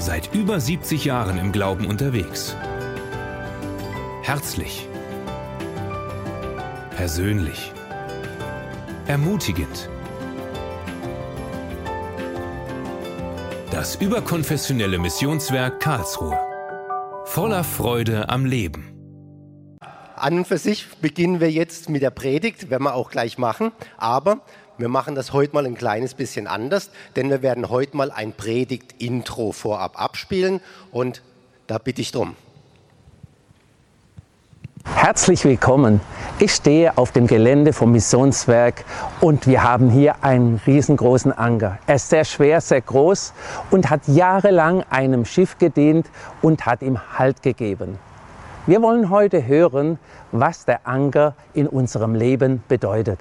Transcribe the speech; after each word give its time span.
Seit 0.00 0.34
über 0.34 0.58
70 0.58 1.04
Jahren 1.04 1.36
im 1.36 1.52
Glauben 1.52 1.84
unterwegs. 1.84 2.56
Herzlich. 4.22 4.88
Persönlich. 6.96 7.70
Ermutigend. 9.06 9.90
Das 13.70 13.96
überkonfessionelle 13.96 14.98
Missionswerk 14.98 15.80
Karlsruhe. 15.80 16.38
Voller 17.26 17.62
Freude 17.62 18.30
am 18.30 18.46
Leben. 18.46 18.90
An 20.16 20.38
und 20.38 20.46
für 20.46 20.58
sich 20.58 20.86
beginnen 21.02 21.40
wir 21.40 21.50
jetzt 21.50 21.90
mit 21.90 22.00
der 22.00 22.10
Predigt, 22.10 22.70
werden 22.70 22.84
wir 22.84 22.94
auch 22.94 23.10
gleich 23.10 23.36
machen. 23.36 23.72
Aber 23.98 24.40
wir 24.80 24.88
machen 24.88 25.14
das 25.14 25.32
heute 25.32 25.54
mal 25.54 25.66
ein 25.66 25.74
kleines 25.74 26.14
bisschen 26.14 26.46
anders, 26.46 26.90
denn 27.16 27.28
wir 27.28 27.42
werden 27.42 27.68
heute 27.68 27.96
mal 27.96 28.10
ein 28.10 28.32
Predigt-Intro 28.32 29.52
vorab 29.52 30.00
abspielen 30.00 30.60
und 30.90 31.22
da 31.66 31.78
bitte 31.78 32.00
ich 32.00 32.12
drum. 32.12 32.34
Herzlich 34.94 35.44
willkommen. 35.44 36.00
Ich 36.38 36.54
stehe 36.54 36.96
auf 36.96 37.12
dem 37.12 37.26
Gelände 37.26 37.74
vom 37.74 37.92
Missionswerk 37.92 38.84
und 39.20 39.46
wir 39.46 39.62
haben 39.62 39.90
hier 39.90 40.24
einen 40.24 40.60
riesengroßen 40.66 41.32
Anker. 41.32 41.78
Er 41.86 41.96
ist 41.96 42.08
sehr 42.08 42.24
schwer, 42.24 42.62
sehr 42.62 42.80
groß 42.80 43.34
und 43.70 43.90
hat 43.90 44.08
jahrelang 44.08 44.82
einem 44.88 45.26
Schiff 45.26 45.58
gedient 45.58 46.06
und 46.40 46.64
hat 46.64 46.80
ihm 46.80 46.98
Halt 47.18 47.42
gegeben. 47.42 47.98
Wir 48.66 48.80
wollen 48.80 49.10
heute 49.10 49.46
hören, 49.46 49.98
was 50.32 50.64
der 50.64 50.86
Anker 50.86 51.34
in 51.52 51.66
unserem 51.66 52.14
Leben 52.14 52.62
bedeutet. 52.68 53.20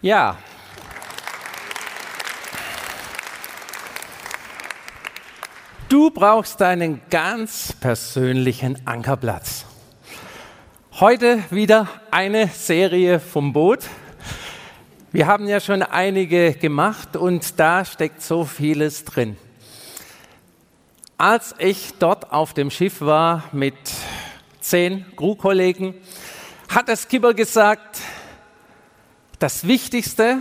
Ja. 0.00 0.36
Du 5.88 6.10
brauchst 6.10 6.60
deinen 6.60 7.00
ganz 7.10 7.72
persönlichen 7.72 8.86
Ankerplatz. 8.86 9.64
Heute 11.00 11.42
wieder 11.50 11.88
eine 12.12 12.46
Serie 12.46 13.18
vom 13.18 13.52
Boot. 13.52 13.80
Wir 15.10 15.26
haben 15.26 15.48
ja 15.48 15.58
schon 15.58 15.82
einige 15.82 16.52
gemacht 16.52 17.16
und 17.16 17.58
da 17.58 17.84
steckt 17.84 18.22
so 18.22 18.44
vieles 18.44 19.04
drin. 19.04 19.36
Als 21.16 21.56
ich 21.58 21.94
dort 21.98 22.32
auf 22.32 22.54
dem 22.54 22.70
Schiff 22.70 23.00
war 23.00 23.42
mit 23.50 23.74
zehn 24.60 25.04
Crewkollegen, 25.16 25.94
hat 26.68 26.86
der 26.86 26.96
Skipper 26.96 27.34
gesagt, 27.34 28.00
das 29.38 29.66
Wichtigste 29.66 30.38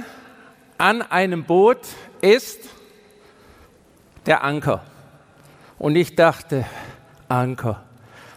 an 0.78 1.02
einem 1.02 1.44
Boot 1.44 1.80
ist 2.22 2.59
der 4.26 4.44
Anker. 4.44 4.84
Und 5.78 5.95
ich 5.95 6.16
dachte, 6.16 6.66
Anker, 7.28 7.84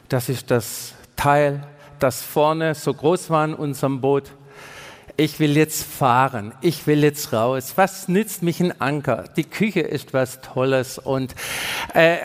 das 0.09 0.29
ist 0.29 0.51
das 0.51 0.95
Teil, 1.17 1.63
das 1.99 2.23
vorne 2.23 2.75
so 2.75 2.93
groß 2.93 3.31
war 3.31 3.45
in 3.45 3.55
unserem 3.55 4.01
Boot. 4.01 4.31
Ich 5.17 5.39
will 5.39 5.57
jetzt 5.57 5.85
fahren, 5.85 6.55
ich 6.61 6.87
will 6.87 7.03
jetzt 7.03 7.33
raus. 7.33 7.73
Was 7.77 8.09
nützt 8.09 8.43
mich 8.43 8.61
ein 8.61 8.81
Anker? 8.81 9.25
Die 9.37 9.45
Küche 9.45 9.81
ist 9.81 10.15
was 10.15 10.41
Tolles 10.41 10.99
und 10.99 11.35
äh, 11.95 12.17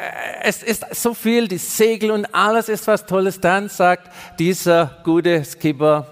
es 0.44 0.63
ist 0.63 0.95
so 0.95 1.13
viel, 1.13 1.47
die 1.47 1.58
Segel 1.58 2.11
und 2.11 2.33
alles 2.33 2.69
ist 2.69 2.88
was 2.88 3.06
Tolles. 3.06 3.41
Dann 3.41 3.67
sagt 3.67 4.09
dieser 4.39 4.97
gute 5.03 5.44
Skipper, 5.44 6.08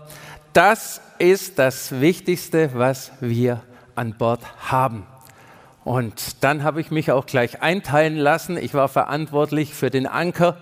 das 0.51 0.99
ist 1.23 1.57
das 1.57 2.01
Wichtigste, 2.01 2.71
was 2.73 3.13
wir 3.21 3.61
an 3.95 4.13
Bord 4.17 4.41
haben. 4.69 5.07
Und 5.85 6.43
dann 6.43 6.63
habe 6.63 6.81
ich 6.81 6.91
mich 6.91 7.11
auch 7.11 7.25
gleich 7.25 7.61
einteilen 7.61 8.17
lassen. 8.17 8.57
Ich 8.57 8.73
war 8.73 8.89
verantwortlich 8.89 9.73
für 9.73 9.89
den 9.89 10.05
Anker, 10.05 10.57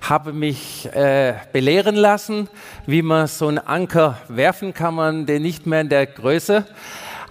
habe 0.00 0.32
mich 0.32 0.86
äh, 0.94 1.34
belehren 1.52 1.96
lassen, 1.96 2.48
wie 2.86 3.02
man 3.02 3.26
so 3.26 3.48
einen 3.48 3.58
Anker 3.58 4.16
werfen 4.28 4.72
kann, 4.72 4.94
man 4.94 5.26
den 5.26 5.42
nicht 5.42 5.66
mehr 5.66 5.82
in 5.82 5.90
der 5.90 6.06
Größe, 6.06 6.64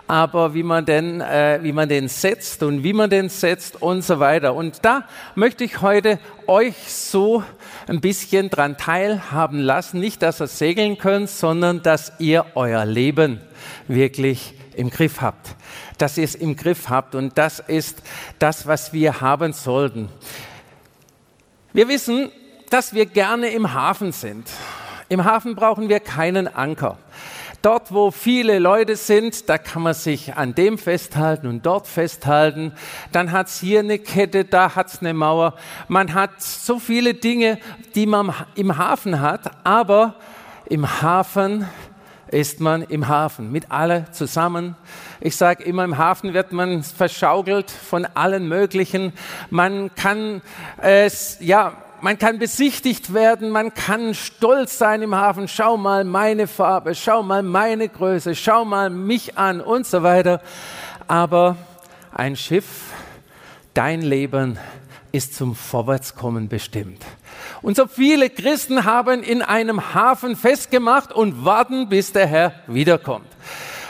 aber 0.07 0.53
wie 0.53 0.63
man, 0.63 0.85
den, 0.85 1.21
äh, 1.21 1.59
wie 1.61 1.71
man 1.71 1.89
den 1.89 2.07
setzt 2.07 2.63
und 2.63 2.83
wie 2.83 2.93
man 2.93 3.09
den 3.09 3.29
setzt 3.29 3.81
und 3.81 4.03
so 4.03 4.19
weiter. 4.19 4.53
Und 4.53 4.79
da 4.83 5.05
möchte 5.35 5.63
ich 5.63 5.81
heute 5.81 6.19
euch 6.47 6.75
so 6.87 7.43
ein 7.87 8.01
bisschen 8.01 8.49
dran 8.49 8.77
teilhaben 8.77 9.59
lassen, 9.59 9.99
nicht, 9.99 10.21
dass 10.21 10.41
ihr 10.41 10.47
segeln 10.47 10.97
könnt, 10.97 11.29
sondern 11.29 11.81
dass 11.81 12.13
ihr 12.19 12.45
euer 12.55 12.85
Leben 12.85 13.41
wirklich 13.87 14.53
im 14.75 14.89
Griff 14.89 15.21
habt 15.21 15.55
dass 15.97 16.17
ihr 16.17 16.23
es 16.23 16.35
im 16.35 16.55
Griff 16.55 16.89
habt. 16.89 17.15
Und 17.15 17.37
das 17.37 17.59
ist 17.59 18.01
das, 18.39 18.67
was 18.67 18.93
wir 18.93 19.21
haben 19.21 19.53
sollten. 19.53 20.09
Wir 21.73 21.87
wissen, 21.87 22.31
dass 22.69 22.93
wir 22.93 23.05
gerne 23.05 23.49
im 23.49 23.73
Hafen 23.73 24.11
sind. 24.11 24.49
Im 25.09 25.23
Hafen 25.23 25.55
brauchen 25.55 25.89
wir 25.89 25.99
keinen 25.99 26.47
Anker. 26.47 26.97
Dort, 27.65 27.91
wo 27.91 28.11
viele 28.11 28.59
Leute 28.59 28.95
sind, 28.95 29.49
da 29.49 29.57
kann 29.57 29.81
man 29.81 29.95
sich 29.95 30.35
an 30.35 30.53
dem 30.53 30.77
festhalten 30.77 31.47
und 31.47 31.65
dort 31.65 31.87
festhalten. 31.87 32.73
Dann 33.11 33.31
hat 33.31 33.47
es 33.47 33.59
hier 33.59 33.79
eine 33.79 33.97
Kette, 33.97 34.45
da 34.45 34.75
hat 34.75 34.85
es 34.85 34.99
eine 34.99 35.15
Mauer. 35.15 35.55
Man 35.87 36.13
hat 36.13 36.43
so 36.43 36.77
viele 36.77 37.15
Dinge, 37.15 37.57
die 37.95 38.05
man 38.05 38.35
im 38.53 38.77
Hafen 38.77 39.19
hat, 39.19 39.49
aber 39.63 40.13
im 40.67 41.01
Hafen 41.01 41.67
ist 42.27 42.59
man 42.59 42.83
im 42.83 43.07
Hafen 43.07 43.51
mit 43.51 43.71
alle 43.71 44.05
zusammen. 44.11 44.75
Ich 45.19 45.35
sage 45.35 45.63
immer, 45.63 45.85
im 45.85 45.97
Hafen 45.97 46.35
wird 46.35 46.51
man 46.51 46.83
verschaukelt 46.83 47.71
von 47.71 48.05
allen 48.05 48.47
möglichen. 48.47 49.11
Man 49.49 49.89
kann 49.95 50.43
es, 50.77 51.37
ja, 51.39 51.73
man 52.01 52.17
kann 52.17 52.39
besichtigt 52.39 53.13
werden, 53.13 53.49
man 53.49 53.73
kann 53.73 54.13
stolz 54.13 54.77
sein 54.77 55.01
im 55.01 55.15
Hafen. 55.15 55.47
Schau 55.47 55.77
mal 55.77 56.03
meine 56.03 56.47
Farbe, 56.47 56.95
schau 56.95 57.23
mal 57.23 57.43
meine 57.43 57.89
Größe, 57.89 58.35
schau 58.35 58.65
mal 58.65 58.89
mich 58.89 59.37
an 59.37 59.61
und 59.61 59.85
so 59.85 60.03
weiter. 60.03 60.41
Aber 61.07 61.57
ein 62.11 62.35
Schiff, 62.35 62.91
dein 63.73 64.01
Leben 64.01 64.57
ist 65.11 65.35
zum 65.35 65.55
Vorwärtskommen 65.55 66.49
bestimmt. 66.49 67.03
Und 67.61 67.75
so 67.75 67.87
viele 67.87 68.29
Christen 68.29 68.85
haben 68.85 69.23
in 69.23 69.41
einem 69.41 69.93
Hafen 69.93 70.35
festgemacht 70.35 71.11
und 71.11 71.45
warten, 71.45 71.89
bis 71.89 72.11
der 72.11 72.27
Herr 72.27 72.53
wiederkommt. 72.67 73.27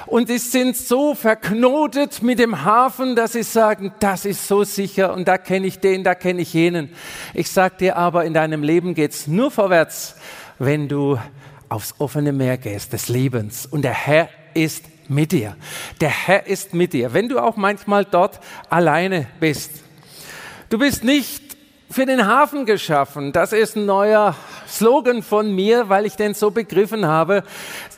Und 0.07 0.27
sie 0.27 0.37
sind 0.37 0.77
so 0.77 1.15
verknotet 1.15 2.21
mit 2.21 2.39
dem 2.39 2.63
Hafen, 2.63 3.15
dass 3.15 3.33
sie 3.33 3.43
sagen, 3.43 3.93
das 3.99 4.25
ist 4.25 4.47
so 4.47 4.63
sicher 4.63 5.13
und 5.13 5.27
da 5.27 5.37
kenne 5.37 5.65
ich 5.65 5.79
den, 5.79 6.03
da 6.03 6.13
kenne 6.13 6.41
ich 6.41 6.53
jenen. 6.53 6.89
Ich 7.33 7.49
sage 7.49 7.75
dir 7.79 7.97
aber, 7.97 8.25
in 8.25 8.33
deinem 8.33 8.61
Leben 8.61 8.93
geht's 8.93 9.27
nur 9.27 9.49
vorwärts, 9.49 10.15
wenn 10.59 10.87
du 10.87 11.17
aufs 11.69 11.95
offene 11.97 12.31
Meer 12.31 12.57
gehst 12.57 12.93
des 12.93 13.09
Lebens. 13.09 13.65
Und 13.65 13.81
der 13.81 13.93
Herr 13.93 14.29
ist 14.53 14.85
mit 15.07 15.31
dir. 15.31 15.55
Der 16.01 16.09
Herr 16.09 16.47
ist 16.47 16.73
mit 16.73 16.93
dir, 16.93 17.13
wenn 17.13 17.29
du 17.29 17.39
auch 17.39 17.57
manchmal 17.57 18.05
dort 18.05 18.39
alleine 18.69 19.27
bist. 19.39 19.71
Du 20.69 20.77
bist 20.77 21.03
nicht 21.03 21.57
für 21.89 22.05
den 22.05 22.25
Hafen 22.27 22.65
geschaffen. 22.65 23.31
Das 23.31 23.53
ist 23.53 23.75
ein 23.75 23.85
neuer 23.85 24.35
Slogan 24.67 25.23
von 25.23 25.53
mir, 25.53 25.89
weil 25.89 26.05
ich 26.05 26.15
den 26.15 26.33
so 26.33 26.51
begriffen 26.51 27.05
habe. 27.05 27.43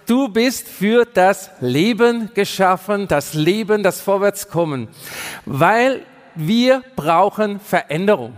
Du 0.07 0.29
bist 0.29 0.69
für 0.69 1.03
das 1.03 1.51
Leben 1.59 2.31
geschaffen, 2.34 3.09
das 3.09 3.34
Leben, 3.34 3.84
das 3.84 4.00
Vorwärtskommen, 4.00 4.88
weil 5.45 6.01
wir 6.34 6.81
brauchen 6.95 7.59
Veränderung. 7.59 8.34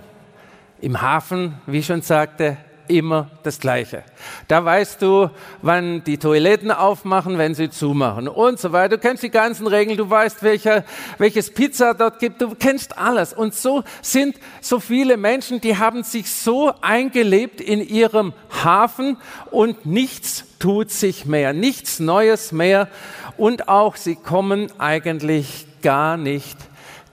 Im 0.82 1.00
Hafen, 1.00 1.62
wie 1.68 1.78
ich 1.78 1.86
schon 1.86 2.02
sagte, 2.02 2.58
immer 2.90 3.30
das 3.44 3.60
Gleiche. 3.60 4.04
Da 4.48 4.66
weißt 4.66 5.02
du, 5.02 5.30
wann 5.62 6.04
die 6.04 6.18
Toiletten 6.18 6.72
aufmachen, 6.72 7.38
wenn 7.38 7.54
sie 7.54 7.70
zumachen 7.70 8.28
und 8.28 8.60
so 8.60 8.72
weiter. 8.72 8.98
Du 8.98 9.02
kennst 9.02 9.24
die 9.24 9.30
ganzen 9.30 9.68
Regeln, 9.68 9.98
du 9.98 10.10
weißt, 10.10 10.44
welcher, 10.44 10.84
welches 11.18 11.54
Pizza 11.54 11.94
dort 11.94 12.20
gibt, 12.20 12.42
du 12.42 12.56
kennst 12.56 12.98
alles. 12.98 13.34
Und 13.34 13.54
so 13.54 13.84
sind 14.02 14.38
so 14.62 14.80
viele 14.80 15.18
Menschen, 15.18 15.62
die 15.62 15.78
haben 15.78 16.04
sich 16.04 16.32
so 16.32 16.74
eingelebt 16.82 17.62
in 17.62 17.88
ihrem 17.88 18.34
Hafen 18.64 19.18
und 19.52 19.86
nichts 19.86 20.46
tut 20.60 20.92
sich 20.92 21.26
mehr, 21.26 21.54
nichts 21.54 22.00
Neues 22.00 22.52
mehr 22.52 22.90
und 23.38 23.70
auch 23.70 23.96
sie 23.96 24.16
kommen 24.16 24.70
eigentlich 24.78 25.66
gar 25.82 26.18
nicht 26.18 26.58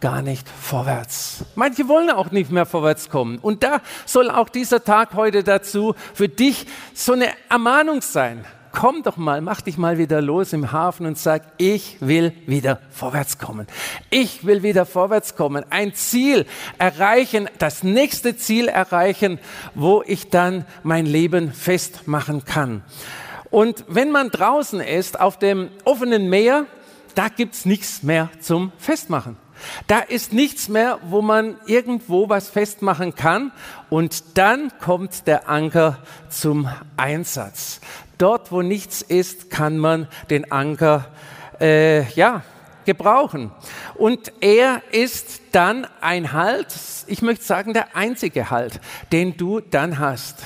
gar 0.06 0.22
nicht 0.22 0.48
vorwärts. 0.48 1.44
Manche 1.56 1.88
wollen 1.88 2.10
auch 2.10 2.30
nicht 2.30 2.52
mehr 2.52 2.64
vorwärts 2.64 3.10
kommen. 3.10 3.38
Und 3.38 3.64
da 3.64 3.80
soll 4.04 4.30
auch 4.30 4.48
dieser 4.48 4.84
Tag 4.84 5.14
heute 5.14 5.42
dazu 5.42 5.96
für 6.14 6.28
dich 6.28 6.66
so 6.94 7.14
eine 7.14 7.26
Ermahnung 7.48 8.02
sein. 8.02 8.44
Komm 8.70 9.02
doch 9.02 9.16
mal, 9.16 9.40
mach 9.40 9.62
dich 9.62 9.78
mal 9.78 9.98
wieder 9.98 10.22
los 10.22 10.52
im 10.52 10.70
Hafen 10.70 11.06
und 11.06 11.18
sag, 11.18 11.42
ich 11.56 11.96
will 11.98 12.32
wieder 12.46 12.78
vorwärts 12.90 13.38
kommen. 13.38 13.66
Ich 14.08 14.46
will 14.46 14.62
wieder 14.62 14.86
vorwärts 14.86 15.34
kommen. 15.34 15.64
Ein 15.70 15.92
Ziel 15.92 16.46
erreichen, 16.78 17.48
das 17.58 17.82
nächste 17.82 18.36
Ziel 18.36 18.68
erreichen, 18.68 19.40
wo 19.74 20.04
ich 20.06 20.30
dann 20.30 20.66
mein 20.84 21.06
Leben 21.06 21.52
festmachen 21.52 22.44
kann. 22.44 22.84
Und 23.50 23.84
wenn 23.88 24.12
man 24.12 24.30
draußen 24.30 24.78
ist 24.78 25.18
auf 25.18 25.36
dem 25.36 25.68
offenen 25.82 26.30
Meer, 26.30 26.66
da 27.16 27.26
gibt's 27.26 27.64
nichts 27.64 28.04
mehr 28.04 28.30
zum 28.38 28.70
Festmachen. 28.78 29.36
Da 29.86 30.00
ist 30.00 30.32
nichts 30.32 30.68
mehr, 30.68 30.98
wo 31.02 31.22
man 31.22 31.56
irgendwo 31.66 32.28
was 32.28 32.48
festmachen 32.48 33.14
kann. 33.14 33.52
Und 33.90 34.38
dann 34.38 34.72
kommt 34.80 35.26
der 35.26 35.48
Anker 35.48 35.98
zum 36.28 36.68
Einsatz. 36.96 37.80
Dort, 38.18 38.50
wo 38.52 38.62
nichts 38.62 39.02
ist, 39.02 39.50
kann 39.50 39.78
man 39.78 40.08
den 40.30 40.50
Anker, 40.50 41.06
äh, 41.60 42.08
ja, 42.12 42.42
gebrauchen. 42.86 43.50
Und 43.94 44.32
er 44.40 44.80
ist 44.92 45.40
dann 45.52 45.86
ein 46.00 46.32
Halt, 46.32 46.74
ich 47.06 47.20
möchte 47.20 47.44
sagen, 47.44 47.74
der 47.74 47.94
einzige 47.96 48.50
Halt, 48.50 48.80
den 49.12 49.36
du 49.36 49.60
dann 49.60 49.98
hast. 49.98 50.42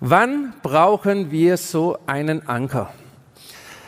Wann 0.00 0.54
brauchen 0.62 1.30
wir 1.30 1.56
so 1.56 1.98
einen 2.06 2.48
Anker? 2.48 2.90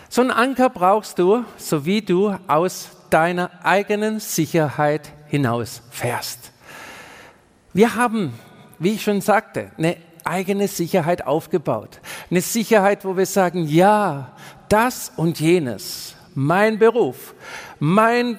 So 0.08 0.20
einen 0.22 0.32
Anker 0.32 0.68
brauchst 0.68 1.18
du, 1.20 1.44
so 1.56 1.86
wie 1.86 2.02
du 2.02 2.36
aus 2.48 2.90
deiner 3.10 3.50
eigenen 3.64 4.20
Sicherheit 4.20 5.10
hinaus 5.28 5.82
fährst. 5.90 6.52
Wir 7.72 7.94
haben, 7.94 8.34
wie 8.78 8.94
ich 8.94 9.02
schon 9.02 9.20
sagte, 9.20 9.70
eine 9.78 9.96
eigene 10.24 10.68
Sicherheit 10.68 11.26
aufgebaut. 11.26 12.00
Eine 12.30 12.40
Sicherheit, 12.40 13.04
wo 13.04 13.16
wir 13.16 13.26
sagen, 13.26 13.66
ja, 13.66 14.32
das 14.68 15.12
und 15.16 15.40
jenes, 15.40 16.14
mein 16.34 16.78
Beruf, 16.78 17.34
mein, 17.78 18.38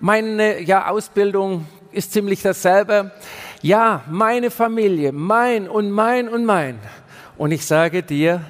meine 0.00 0.60
ja, 0.62 0.88
Ausbildung 0.88 1.66
ist 1.92 2.12
ziemlich 2.12 2.42
dasselbe. 2.42 3.12
Ja, 3.62 4.02
meine 4.08 4.50
Familie, 4.50 5.12
mein 5.12 5.68
und 5.68 5.90
mein 5.90 6.28
und 6.28 6.44
mein. 6.44 6.78
Und 7.36 7.52
ich 7.52 7.66
sage 7.66 8.02
dir, 8.02 8.42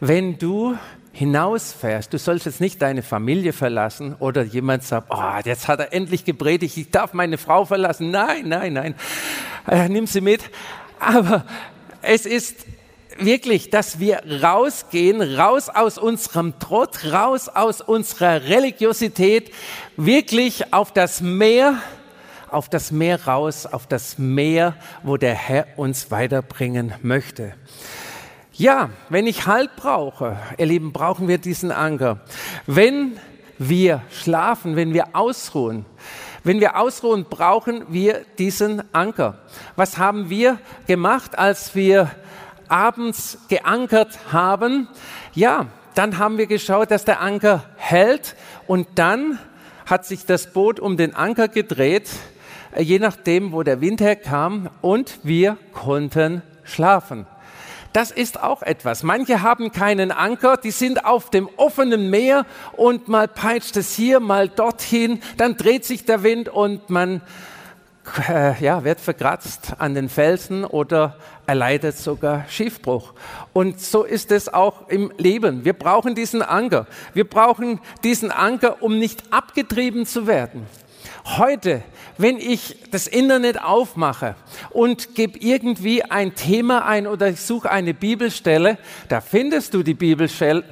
wenn 0.00 0.38
du 0.38 0.76
hinausfährst, 1.14 2.12
du 2.12 2.18
sollst 2.18 2.44
jetzt 2.44 2.60
nicht 2.60 2.82
deine 2.82 3.02
Familie 3.02 3.52
verlassen 3.52 4.16
oder 4.18 4.42
jemand 4.42 4.82
sagt, 4.82 5.06
oh, 5.10 5.38
jetzt 5.44 5.68
hat 5.68 5.78
er 5.78 5.92
endlich 5.92 6.24
gepredigt, 6.24 6.76
ich 6.76 6.90
darf 6.90 7.12
meine 7.14 7.38
Frau 7.38 7.64
verlassen. 7.64 8.10
Nein, 8.10 8.48
nein, 8.48 8.72
nein, 8.72 8.94
äh, 9.68 9.88
nimm 9.88 10.08
sie 10.08 10.20
mit. 10.20 10.42
Aber 10.98 11.44
es 12.02 12.26
ist 12.26 12.66
wirklich, 13.18 13.70
dass 13.70 14.00
wir 14.00 14.22
rausgehen, 14.42 15.22
raus 15.22 15.68
aus 15.68 15.98
unserem 15.98 16.58
Trott, 16.58 17.12
raus 17.12 17.48
aus 17.48 17.80
unserer 17.80 18.44
Religiosität, 18.44 19.52
wirklich 19.96 20.72
auf 20.74 20.92
das 20.92 21.20
Meer, 21.20 21.76
auf 22.50 22.68
das 22.68 22.90
Meer 22.90 23.24
raus, 23.24 23.66
auf 23.66 23.86
das 23.86 24.18
Meer, 24.18 24.74
wo 25.04 25.16
der 25.16 25.34
Herr 25.34 25.66
uns 25.76 26.10
weiterbringen 26.10 26.92
möchte. 27.02 27.54
Ja, 28.56 28.90
wenn 29.08 29.26
ich 29.26 29.48
Halt 29.48 29.74
brauche, 29.74 30.38
ihr 30.58 30.66
Lieben, 30.66 30.92
brauchen 30.92 31.26
wir 31.26 31.38
diesen 31.38 31.72
Anker. 31.72 32.20
Wenn 32.68 33.18
wir 33.58 34.02
schlafen, 34.10 34.76
wenn 34.76 34.94
wir 34.94 35.16
ausruhen, 35.16 35.84
wenn 36.44 36.60
wir 36.60 36.76
ausruhen, 36.76 37.26
brauchen 37.28 37.82
wir 37.88 38.24
diesen 38.38 38.84
Anker. 38.94 39.38
Was 39.74 39.98
haben 39.98 40.30
wir 40.30 40.60
gemacht, 40.86 41.36
als 41.36 41.74
wir 41.74 42.12
abends 42.68 43.38
geankert 43.48 44.20
haben? 44.30 44.86
Ja, 45.32 45.66
dann 45.96 46.18
haben 46.18 46.38
wir 46.38 46.46
geschaut, 46.46 46.92
dass 46.92 47.04
der 47.04 47.22
Anker 47.22 47.64
hält 47.76 48.36
und 48.68 48.86
dann 48.94 49.40
hat 49.84 50.06
sich 50.06 50.26
das 50.26 50.52
Boot 50.52 50.78
um 50.78 50.96
den 50.96 51.16
Anker 51.16 51.48
gedreht, 51.48 52.08
je 52.78 53.00
nachdem, 53.00 53.50
wo 53.50 53.64
der 53.64 53.80
Wind 53.80 54.00
herkam 54.00 54.70
und 54.80 55.18
wir 55.24 55.56
konnten 55.72 56.42
schlafen. 56.62 57.26
Das 57.94 58.10
ist 58.10 58.42
auch 58.42 58.62
etwas. 58.62 59.04
Manche 59.04 59.42
haben 59.42 59.70
keinen 59.70 60.10
Anker, 60.10 60.56
die 60.56 60.72
sind 60.72 61.04
auf 61.04 61.30
dem 61.30 61.48
offenen 61.56 62.10
Meer 62.10 62.44
und 62.72 63.06
mal 63.06 63.28
peitscht 63.28 63.76
es 63.76 63.94
hier, 63.94 64.18
mal 64.18 64.48
dorthin, 64.48 65.22
dann 65.36 65.56
dreht 65.56 65.84
sich 65.84 66.04
der 66.04 66.24
Wind 66.24 66.48
und 66.48 66.90
man 66.90 67.22
äh, 68.28 68.60
ja, 68.60 68.82
wird 68.82 68.98
verkratzt 68.98 69.74
an 69.78 69.94
den 69.94 70.08
Felsen 70.08 70.64
oder 70.64 71.16
erleidet 71.46 71.96
sogar 71.96 72.46
Schiffbruch. 72.48 73.14
Und 73.52 73.80
so 73.80 74.02
ist 74.02 74.32
es 74.32 74.52
auch 74.52 74.88
im 74.88 75.12
Leben. 75.16 75.64
Wir 75.64 75.74
brauchen 75.74 76.16
diesen 76.16 76.42
Anker. 76.42 76.88
Wir 77.12 77.30
brauchen 77.30 77.78
diesen 78.02 78.32
Anker, 78.32 78.82
um 78.82 78.98
nicht 78.98 79.22
abgetrieben 79.32 80.04
zu 80.04 80.26
werden. 80.26 80.66
Heute, 81.24 81.82
wenn 82.18 82.38
ich 82.38 82.76
das 82.90 83.06
Internet 83.06 83.62
aufmache 83.62 84.36
und 84.70 85.14
gebe 85.14 85.38
irgendwie 85.38 86.02
ein 86.02 86.34
Thema 86.34 86.86
ein 86.86 87.06
oder 87.06 87.28
ich 87.28 87.40
suche 87.40 87.70
eine 87.70 87.94
Bibelstelle, 87.94 88.78
da 89.08 89.20
findest 89.20 89.74
du 89.74 89.82
die 89.82 89.94
Bibelstelle. 89.94 90.64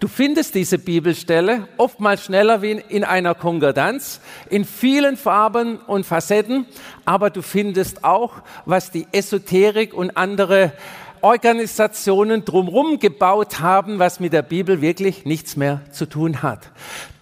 Du 0.00 0.08
findest 0.08 0.56
diese 0.56 0.80
Bibelstelle 0.80 1.68
oftmals 1.76 2.24
schneller 2.24 2.60
wie 2.60 2.72
in 2.72 3.04
einer 3.04 3.36
Konkordanz, 3.36 4.20
in 4.50 4.64
vielen 4.64 5.16
Farben 5.16 5.78
und 5.78 6.04
Facetten, 6.04 6.66
aber 7.04 7.30
du 7.30 7.40
findest 7.40 8.02
auch, 8.02 8.42
was 8.64 8.90
die 8.90 9.06
Esoterik 9.12 9.94
und 9.94 10.16
andere 10.16 10.72
Organisationen 11.20 12.44
drumherum 12.44 12.98
gebaut 12.98 13.60
haben, 13.60 14.00
was 14.00 14.18
mit 14.18 14.32
der 14.32 14.42
Bibel 14.42 14.80
wirklich 14.80 15.24
nichts 15.24 15.54
mehr 15.54 15.82
zu 15.92 16.06
tun 16.06 16.42
hat. 16.42 16.70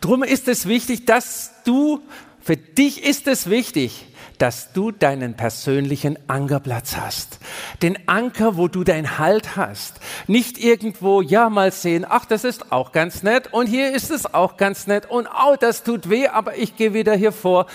Drum 0.00 0.22
ist 0.22 0.48
es 0.48 0.66
wichtig, 0.66 1.04
dass 1.04 1.52
du 1.66 2.00
für 2.42 2.56
dich 2.56 3.04
ist 3.04 3.26
es 3.26 3.50
wichtig, 3.50 4.06
dass 4.40 4.72
du 4.72 4.90
deinen 4.90 5.34
persönlichen 5.34 6.18
Ankerplatz 6.26 6.96
hast. 6.96 7.38
Den 7.82 8.08
Anker, 8.08 8.56
wo 8.56 8.68
du 8.68 8.84
dein 8.84 9.18
Halt 9.18 9.54
hast. 9.54 10.00
Nicht 10.28 10.56
irgendwo, 10.56 11.20
ja, 11.20 11.50
mal 11.50 11.72
sehen, 11.72 12.06
ach, 12.08 12.24
das 12.24 12.44
ist 12.44 12.72
auch 12.72 12.92
ganz 12.92 13.22
nett 13.22 13.52
und 13.52 13.66
hier 13.66 13.92
ist 13.92 14.10
es 14.10 14.32
auch 14.32 14.56
ganz 14.56 14.86
nett 14.86 15.04
und 15.10 15.28
oh, 15.28 15.56
das 15.60 15.82
tut 15.82 16.08
weh, 16.08 16.28
aber 16.28 16.56
ich 16.56 16.76
gehe 16.76 16.94
wieder 16.94 17.14
hier 17.14 17.32
vor. 17.32 17.66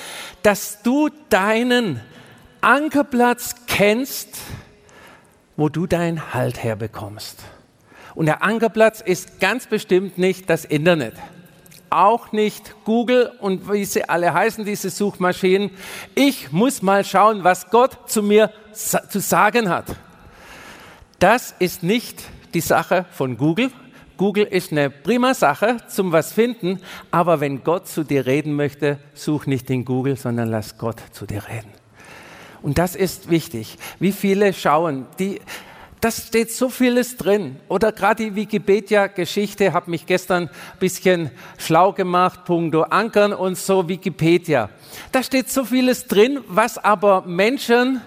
Dass 0.42 0.82
du 0.82 1.10
deinen 1.30 2.02
Ankerplatz 2.62 3.56
kennst, 3.68 4.40
wo 5.56 5.70
du 5.70 5.86
deinen 5.86 6.34
Halt 6.34 6.64
herbekommst. 6.64 7.44
Und 8.16 8.26
der 8.26 8.42
Ankerplatz 8.42 9.02
ist 9.02 9.40
ganz 9.40 9.68
bestimmt 9.68 10.18
nicht 10.18 10.50
das 10.50 10.66
Internet 10.66 11.14
auch 11.96 12.32
nicht 12.32 12.76
Google 12.86 13.32
und 13.40 13.72
wie 13.72 13.86
sie 13.86 14.08
alle 14.08 14.34
heißen, 14.34 14.66
diese 14.66 14.90
Suchmaschinen. 14.90 15.72
Ich 16.14 16.52
muss 16.52 16.82
mal 16.82 17.04
schauen, 17.04 17.44
was 17.44 17.70
Gott 17.70 18.10
zu 18.10 18.22
mir 18.22 18.52
zu 18.74 19.20
sagen 19.20 19.70
hat. 19.70 19.86
Das 21.20 21.56
ist 21.60 21.84
nicht 21.84 22.24
die 22.54 22.62
Sache 22.62 23.06
von 23.12 23.38
Google. 23.38 23.72
Google 24.18 24.46
ist 24.46 24.72
eine 24.72 24.90
prima 24.90 25.34
Sache 25.34 25.78
zum 25.88 26.12
was 26.12 26.32
finden, 26.32 26.80
aber 27.12 27.40
wenn 27.40 27.64
Gott 27.64 27.88
zu 27.88 28.04
dir 28.04 28.26
reden 28.26 28.54
möchte, 28.54 29.00
such 29.14 29.46
nicht 29.46 29.70
in 29.70 29.84
Google, 29.84 30.16
sondern 30.16 30.50
lass 30.50 30.78
Gott 30.78 31.02
zu 31.12 31.26
dir 31.26 31.44
reden. 31.48 31.72
Und 32.62 32.78
das 32.78 32.96
ist 32.96 33.30
wichtig. 33.30 33.78
Wie 34.00 34.12
viele 34.12 34.54
schauen, 34.54 35.06
die, 35.20 35.40
das 36.06 36.28
steht 36.28 36.52
so 36.52 36.70
vieles 36.70 37.18
drin. 37.18 37.56
Oder 37.68 37.92
gerade 37.92 38.26
die 38.26 38.36
Wikipedia-Geschichte 38.36 39.74
hat 39.74 39.88
mich 39.88 40.06
gestern 40.06 40.44
ein 40.44 40.50
bisschen 40.80 41.32
schlau 41.58 41.94
gemacht, 41.94 42.46
punkto 42.46 42.84
Ankern 42.84 43.34
und 43.34 43.58
so 43.58 43.90
Wikipedia. 43.90 44.70
Da 45.12 45.24
steht 45.24 45.50
so 45.50 45.66
vieles 45.66 46.06
drin, 46.06 46.42
was 46.48 46.78
aber 46.78 47.24
Menschen 47.26 48.02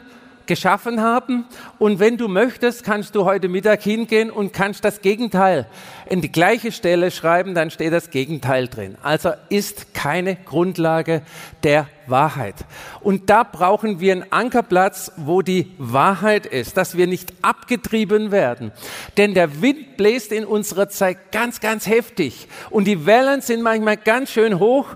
geschaffen 0.47 1.01
haben. 1.01 1.47
Und 1.81 1.99
wenn 1.99 2.17
du 2.17 2.29
möchtest, 2.29 2.85
kannst 2.85 3.17
du 3.17 3.25
heute 3.25 3.49
Mittag 3.49 3.83
hingehen 3.83 4.31
und 4.31 4.53
kannst 4.53 4.85
das 4.85 5.01
Gegenteil 5.01 5.67
in 6.11 6.21
die 6.21 6.33
gleiche 6.33 6.73
Stelle 6.73 7.11
schreiben, 7.11 7.55
dann 7.55 7.71
steht 7.71 7.93
das 7.93 8.11
Gegenteil 8.11 8.69
drin. 8.69 8.97
Also 9.03 9.33
ist 9.49 9.95
keine 9.95 10.37
Grundlage 10.37 11.23
der 11.63 11.89
Wahrheit. 12.07 12.55
Und 13.01 13.29
da 13.29 13.43
brauchen 13.43 14.01
wir 14.01 14.13
einen 14.13 14.33
Ankerplatz, 14.33 15.13
wo 15.17 15.43
die 15.43 15.73
Wahrheit 15.79 16.47
ist, 16.47 16.77
dass 16.77 16.97
wir 16.97 17.07
nicht 17.07 17.33
abgetrieben 17.43 18.31
werden. 18.31 18.73
Denn 19.17 19.35
der 19.35 19.61
Wind 19.61 19.97
bläst 19.97 20.33
in 20.33 20.45
unserer 20.45 20.89
Zeit 20.89 21.33
ganz, 21.33 21.61
ganz 21.61 21.87
heftig. 21.87 22.49
Und 22.71 22.87
die 22.87 23.05
Wellen 23.05 23.43
sind 23.43 23.63
manchmal 23.63 23.99
ganz 23.99 24.31
schön 24.31 24.59
hoch. 24.59 24.87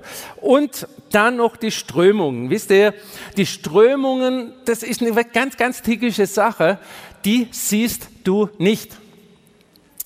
Und 0.40 0.88
dann 1.10 1.36
noch 1.36 1.56
die 1.56 1.70
Strömungen. 1.70 2.48
Wisst 2.48 2.70
ihr, 2.70 2.94
die 3.36 3.46
Strömungen, 3.46 4.52
das 4.64 4.82
ist 4.82 5.02
eine 5.02 5.12
ganz, 5.24 5.56
ganz 5.58 5.82
typische 5.82 6.26
Sache, 6.26 6.78
die 7.24 7.48
siehst 7.50 8.08
du 8.24 8.48
nicht. 8.58 8.96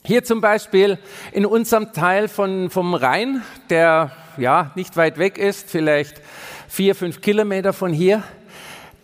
Hier 0.06 0.22
zum 0.22 0.40
Beispiel 0.40 0.98
in 1.32 1.44
unserem 1.44 1.92
Teil 1.92 2.28
von, 2.28 2.70
vom 2.70 2.94
Rhein, 2.94 3.42
der 3.70 4.12
ja 4.36 4.70
nicht 4.76 4.96
weit 4.96 5.18
weg 5.18 5.36
ist, 5.36 5.68
vielleicht 5.68 6.20
vier, 6.68 6.94
fünf 6.94 7.20
Kilometer 7.20 7.72
von 7.72 7.92
hier, 7.92 8.22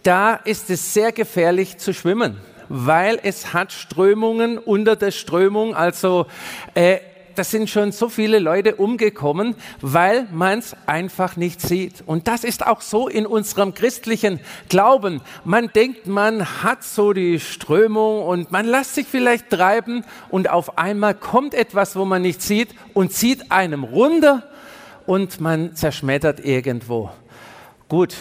da 0.04 0.34
ist 0.34 0.70
es 0.70 0.94
sehr 0.94 1.10
gefährlich 1.10 1.78
zu 1.78 1.92
schwimmen, 1.92 2.36
weil 2.68 3.18
es 3.20 3.52
hat 3.52 3.72
Strömungen 3.72 4.58
unter 4.58 4.94
der 4.94 5.10
Strömung, 5.10 5.74
also 5.74 6.26
äh, 6.74 6.98
da 7.34 7.44
sind 7.44 7.70
schon 7.70 7.92
so 7.92 8.08
viele 8.08 8.38
Leute 8.38 8.76
umgekommen, 8.76 9.54
weil 9.80 10.26
man 10.32 10.58
es 10.58 10.76
einfach 10.86 11.36
nicht 11.36 11.60
sieht. 11.60 12.02
Und 12.06 12.28
das 12.28 12.44
ist 12.44 12.66
auch 12.66 12.80
so 12.80 13.08
in 13.08 13.26
unserem 13.26 13.74
christlichen 13.74 14.40
Glauben. 14.68 15.20
Man 15.44 15.68
denkt, 15.68 16.06
man 16.06 16.62
hat 16.62 16.84
so 16.84 17.12
die 17.12 17.40
Strömung 17.40 18.22
und 18.22 18.52
man 18.52 18.66
lässt 18.66 18.94
sich 18.94 19.06
vielleicht 19.06 19.50
treiben 19.50 20.04
und 20.30 20.50
auf 20.50 20.78
einmal 20.78 21.14
kommt 21.14 21.54
etwas, 21.54 21.96
wo 21.96 22.04
man 22.04 22.22
nicht 22.22 22.42
sieht 22.42 22.70
und 22.94 23.12
zieht 23.12 23.50
einem 23.50 23.84
runter 23.84 24.42
und 25.06 25.40
man 25.40 25.74
zerschmettert 25.74 26.44
irgendwo. 26.44 27.10
Gut, 27.88 28.16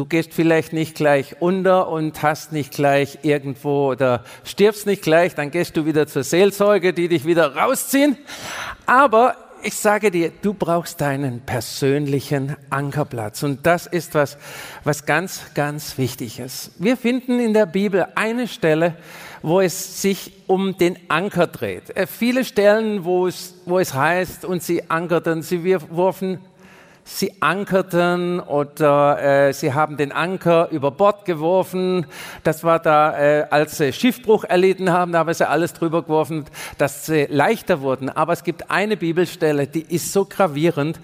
du 0.00 0.06
gehst 0.06 0.32
vielleicht 0.32 0.72
nicht 0.72 0.94
gleich 0.94 1.36
unter 1.40 1.88
und 1.88 2.22
hast 2.22 2.52
nicht 2.52 2.72
gleich 2.72 3.18
irgendwo 3.20 3.90
oder 3.90 4.24
stirbst 4.44 4.86
nicht 4.86 5.02
gleich, 5.02 5.34
dann 5.34 5.50
gehst 5.50 5.76
du 5.76 5.84
wieder 5.84 6.06
zur 6.06 6.24
Seelsorge, 6.24 6.94
die 6.94 7.08
dich 7.08 7.26
wieder 7.26 7.54
rausziehen. 7.54 8.16
Aber 8.86 9.36
ich 9.62 9.74
sage 9.74 10.10
dir, 10.10 10.32
du 10.40 10.54
brauchst 10.54 11.02
deinen 11.02 11.42
persönlichen 11.42 12.56
Ankerplatz. 12.70 13.42
Und 13.42 13.66
das 13.66 13.86
ist 13.86 14.14
was, 14.14 14.38
was 14.84 15.04
ganz, 15.04 15.42
ganz 15.52 15.98
wichtig 15.98 16.40
ist. 16.40 16.70
Wir 16.78 16.96
finden 16.96 17.38
in 17.38 17.52
der 17.52 17.66
Bibel 17.66 18.06
eine 18.14 18.48
Stelle, 18.48 18.94
wo 19.42 19.60
es 19.60 20.00
sich 20.00 20.32
um 20.46 20.78
den 20.78 20.96
Anker 21.08 21.46
dreht. 21.46 21.94
Äh, 21.94 22.06
viele 22.06 22.46
Stellen, 22.46 23.04
wo 23.04 23.26
es, 23.26 23.54
wo 23.66 23.78
es 23.78 23.92
heißt, 23.92 24.46
und 24.46 24.62
sie 24.62 24.88
ankerten, 24.88 25.42
sie 25.42 25.62
wurfen 25.90 26.38
sie 27.12 27.42
ankerten 27.42 28.40
oder 28.40 29.48
äh, 29.48 29.52
sie 29.52 29.74
haben 29.74 29.96
den 29.96 30.12
Anker 30.12 30.68
über 30.70 30.90
Bord 30.90 31.24
geworfen. 31.24 32.06
Das 32.44 32.62
war 32.62 32.78
da, 32.78 33.18
äh, 33.18 33.46
als 33.50 33.78
sie 33.78 33.92
Schiffbruch 33.92 34.44
erlitten 34.44 34.90
haben, 34.92 35.12
da 35.12 35.18
haben 35.18 35.34
sie 35.34 35.48
alles 35.48 35.72
drüber 35.72 36.02
geworfen, 36.02 36.44
dass 36.78 37.06
sie 37.06 37.26
leichter 37.28 37.80
wurden. 37.80 38.08
Aber 38.08 38.32
es 38.32 38.44
gibt 38.44 38.70
eine 38.70 38.96
Bibelstelle, 38.96 39.66
die 39.66 39.82
ist 39.94 40.12
so 40.12 40.24
gravierend. 40.24 41.00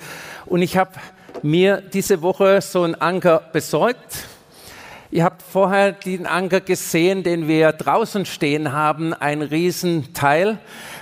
Und 0.47 0.63
ich 0.63 0.77
habe 0.77 0.93
mir 1.43 1.83
diese 1.93 2.23
Woche 2.23 2.61
so 2.61 2.85
einen 2.85 2.95
Anker 2.95 3.43
besorgt. 3.53 4.27
Ihr 5.11 5.25
habt 5.25 5.43
vorher 5.43 5.93
den 5.93 6.27
Anker 6.27 6.61
gesehen, 6.61 7.23
den 7.23 7.47
wir 7.47 7.73
draußen 7.73 8.27
stehen 8.27 8.73
haben, 8.73 9.15
ein 9.15 9.43
Riesenteil. 9.43 10.59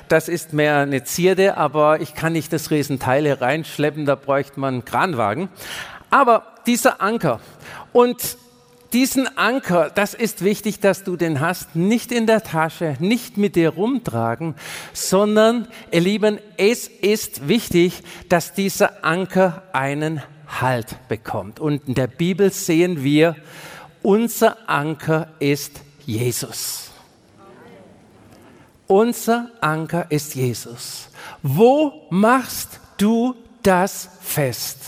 Das 0.08 0.28
ist 0.28 0.52
mehr 0.52 0.78
eine 0.78 1.04
Zierde, 1.04 1.56
aber 1.56 2.00
ich 2.00 2.14
kann 2.14 2.32
nicht 2.32 2.52
das 2.52 2.70
Riesenteil 2.70 3.24
hier 3.24 3.40
reinschleppen, 3.40 4.06
da 4.06 4.14
bräuchte 4.14 4.60
man 4.60 4.74
einen 4.74 4.84
Kranwagen. 4.84 5.48
Aber 6.10 6.44
dieser 6.66 7.00
Anker 7.00 7.40
und 7.92 8.36
diesen 8.92 9.36
Anker, 9.36 9.90
das 9.92 10.14
ist 10.14 10.44
wichtig, 10.44 10.78
dass 10.78 11.02
du 11.02 11.16
den 11.16 11.40
hast, 11.40 11.74
nicht 11.74 12.12
in 12.12 12.28
der 12.28 12.44
Tasche, 12.44 12.96
nicht 13.00 13.36
mit 13.36 13.56
dir 13.56 13.70
rumtragen, 13.70 14.54
sondern, 14.92 15.66
ihr 15.90 16.00
Lieben, 16.00 16.38
es 16.56 16.86
ist 16.86 17.48
wichtig, 17.48 18.02
dass 18.28 18.54
dieser 18.54 19.04
Anker 19.04 19.64
einen 19.72 20.22
Halt 20.60 21.08
bekommt. 21.08 21.58
Und 21.58 21.88
in 21.88 21.94
der 21.94 22.06
Bibel 22.06 22.52
sehen 22.52 23.02
wir, 23.02 23.34
unser 24.02 24.68
Anker 24.68 25.28
ist 25.40 25.80
Jesus. 26.06 26.93
Unser 28.94 29.50
Anker 29.60 30.06
ist 30.10 30.36
Jesus. 30.36 31.08
Wo 31.42 32.06
machst 32.10 32.78
du 32.96 33.34
das 33.64 34.08
fest? 34.22 34.78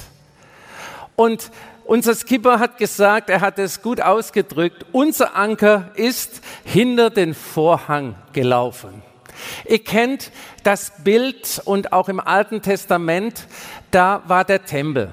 Und 1.16 1.50
unser 1.86 2.14
Skipper 2.14 2.60
hat 2.60 2.78
gesagt, 2.78 3.30
er 3.30 3.40
hat 3.40 3.58
es 3.58 3.82
gut 3.82 4.00
ausgedrückt, 4.00 4.86
unser 4.92 5.34
Anker 5.34 5.90
ist 5.96 6.40
hinter 6.64 7.10
den 7.10 7.34
Vorhang 7.34 8.14
gelaufen. 8.32 9.02
Ihr 9.68 9.82
kennt 9.82 10.30
das 10.62 10.92
Bild 11.02 11.60
und 11.64 11.92
auch 11.92 12.08
im 12.08 12.20
Alten 12.20 12.62
Testament, 12.62 13.48
da 13.90 14.22
war 14.28 14.44
der 14.44 14.64
Tempel. 14.64 15.12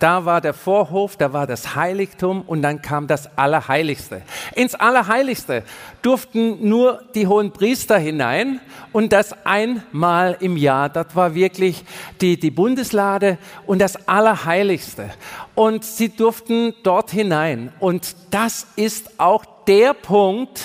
Da 0.00 0.24
war 0.24 0.40
der 0.40 0.54
Vorhof, 0.54 1.18
da 1.18 1.34
war 1.34 1.46
das 1.46 1.76
Heiligtum 1.76 2.40
und 2.40 2.62
dann 2.62 2.80
kam 2.80 3.06
das 3.06 3.36
Allerheiligste. 3.36 4.22
Ins 4.54 4.74
Allerheiligste 4.74 5.62
durften 6.00 6.66
nur 6.66 7.02
die 7.14 7.26
hohen 7.26 7.52
Priester 7.52 7.98
hinein 7.98 8.60
und 8.92 9.12
das 9.12 9.34
einmal 9.44 10.38
im 10.40 10.56
Jahr. 10.56 10.88
Das 10.88 11.14
war 11.14 11.34
wirklich 11.34 11.84
die, 12.22 12.40
die 12.40 12.50
Bundeslade 12.50 13.36
und 13.66 13.78
das 13.78 14.08
Allerheiligste. 14.08 15.10
Und 15.54 15.84
sie 15.84 16.08
durften 16.08 16.72
dort 16.82 17.10
hinein. 17.10 17.70
Und 17.78 18.16
das 18.30 18.68
ist 18.76 19.20
auch 19.20 19.44
der 19.66 19.92
Punkt, 19.92 20.62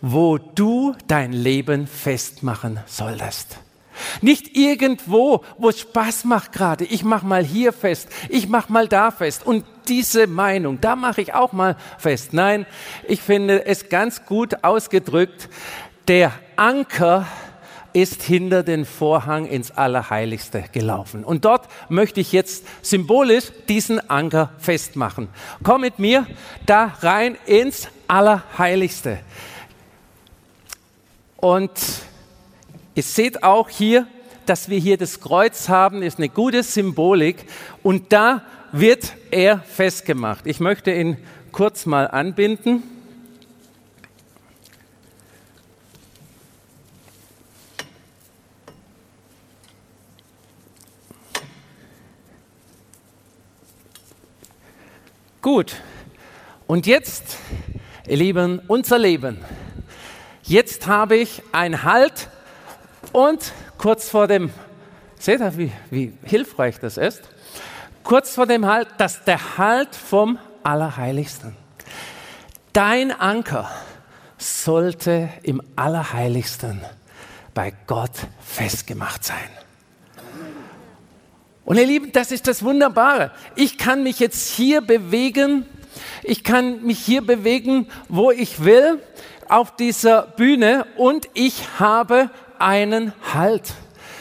wo 0.00 0.38
du 0.38 0.94
dein 1.06 1.34
Leben 1.34 1.86
festmachen 1.86 2.80
solltest. 2.86 3.58
Nicht 4.20 4.56
irgendwo, 4.56 5.44
wo 5.58 5.68
es 5.68 5.80
Spaß 5.80 6.24
macht 6.24 6.52
gerade. 6.52 6.84
Ich 6.84 7.04
mache 7.04 7.26
mal 7.26 7.44
hier 7.44 7.72
fest, 7.72 8.08
ich 8.28 8.48
mache 8.48 8.72
mal 8.72 8.88
da 8.88 9.10
fest. 9.10 9.46
Und 9.46 9.64
diese 9.88 10.26
Meinung, 10.26 10.80
da 10.80 10.96
mache 10.96 11.20
ich 11.20 11.34
auch 11.34 11.52
mal 11.52 11.76
fest. 11.98 12.32
Nein, 12.32 12.66
ich 13.06 13.20
finde 13.20 13.66
es 13.66 13.88
ganz 13.88 14.24
gut 14.24 14.64
ausgedrückt. 14.64 15.48
Der 16.08 16.32
Anker 16.56 17.26
ist 17.96 18.22
hinter 18.22 18.62
den 18.62 18.84
Vorhang 18.84 19.46
ins 19.46 19.70
Allerheiligste 19.70 20.64
gelaufen. 20.70 21.24
Und 21.24 21.46
dort 21.46 21.66
möchte 21.88 22.20
ich 22.20 22.30
jetzt 22.30 22.66
symbolisch 22.82 23.46
diesen 23.68 24.10
Anker 24.10 24.50
festmachen. 24.58 25.28
Komm 25.62 25.80
mit 25.80 25.98
mir 25.98 26.26
da 26.66 26.92
rein 27.00 27.38
ins 27.46 27.88
Allerheiligste. 28.06 29.20
Und 31.38 31.70
Ihr 32.96 33.02
seht 33.02 33.42
auch 33.42 33.68
hier, 33.68 34.06
dass 34.46 34.70
wir 34.70 34.78
hier 34.78 34.96
das 34.96 35.20
Kreuz 35.20 35.68
haben, 35.68 36.02
ist 36.02 36.16
eine 36.16 36.30
gute 36.30 36.62
Symbolik 36.62 37.44
und 37.82 38.10
da 38.10 38.40
wird 38.72 39.12
er 39.30 39.58
festgemacht. 39.58 40.46
Ich 40.46 40.60
möchte 40.60 40.94
ihn 40.94 41.18
kurz 41.52 41.84
mal 41.84 42.08
anbinden. 42.08 42.82
Gut, 55.42 55.76
und 56.66 56.86
jetzt, 56.86 57.36
ihr 58.08 58.16
Lieben, 58.16 58.62
unser 58.68 58.98
Leben. 58.98 59.44
Jetzt 60.42 60.86
habe 60.86 61.16
ich 61.16 61.42
ein 61.52 61.82
Halt 61.82 62.30
und 63.12 63.52
kurz 63.78 64.08
vor 64.08 64.26
dem, 64.26 64.50
seht 65.18 65.40
ihr, 65.40 65.56
wie, 65.56 65.72
wie 65.90 66.12
hilfreich 66.24 66.78
das 66.80 66.96
ist? 66.96 67.22
Kurz 68.02 68.34
vor 68.34 68.46
dem 68.46 68.66
Halt, 68.66 68.88
dass 68.98 69.24
der 69.24 69.58
Halt 69.58 69.94
vom 69.94 70.38
Allerheiligsten. 70.62 71.56
Dein 72.72 73.12
Anker 73.12 73.70
sollte 74.38 75.28
im 75.42 75.62
Allerheiligsten 75.76 76.80
bei 77.54 77.72
Gott 77.86 78.12
festgemacht 78.44 79.24
sein. 79.24 79.48
Und 81.64 81.78
ihr 81.78 81.86
Lieben, 81.86 82.12
das 82.12 82.30
ist 82.30 82.46
das 82.46 82.62
Wunderbare. 82.62 83.32
Ich 83.56 83.76
kann 83.76 84.02
mich 84.02 84.20
jetzt 84.20 84.54
hier 84.54 84.82
bewegen. 84.82 85.66
Ich 86.22 86.44
kann 86.44 86.84
mich 86.84 87.00
hier 87.00 87.26
bewegen, 87.26 87.88
wo 88.08 88.30
ich 88.30 88.62
will, 88.62 89.00
auf 89.48 89.74
dieser 89.76 90.22
Bühne 90.22 90.86
und 90.96 91.28
ich 91.34 91.78
habe 91.78 92.30
einen 92.60 93.12
Halt. 93.32 93.74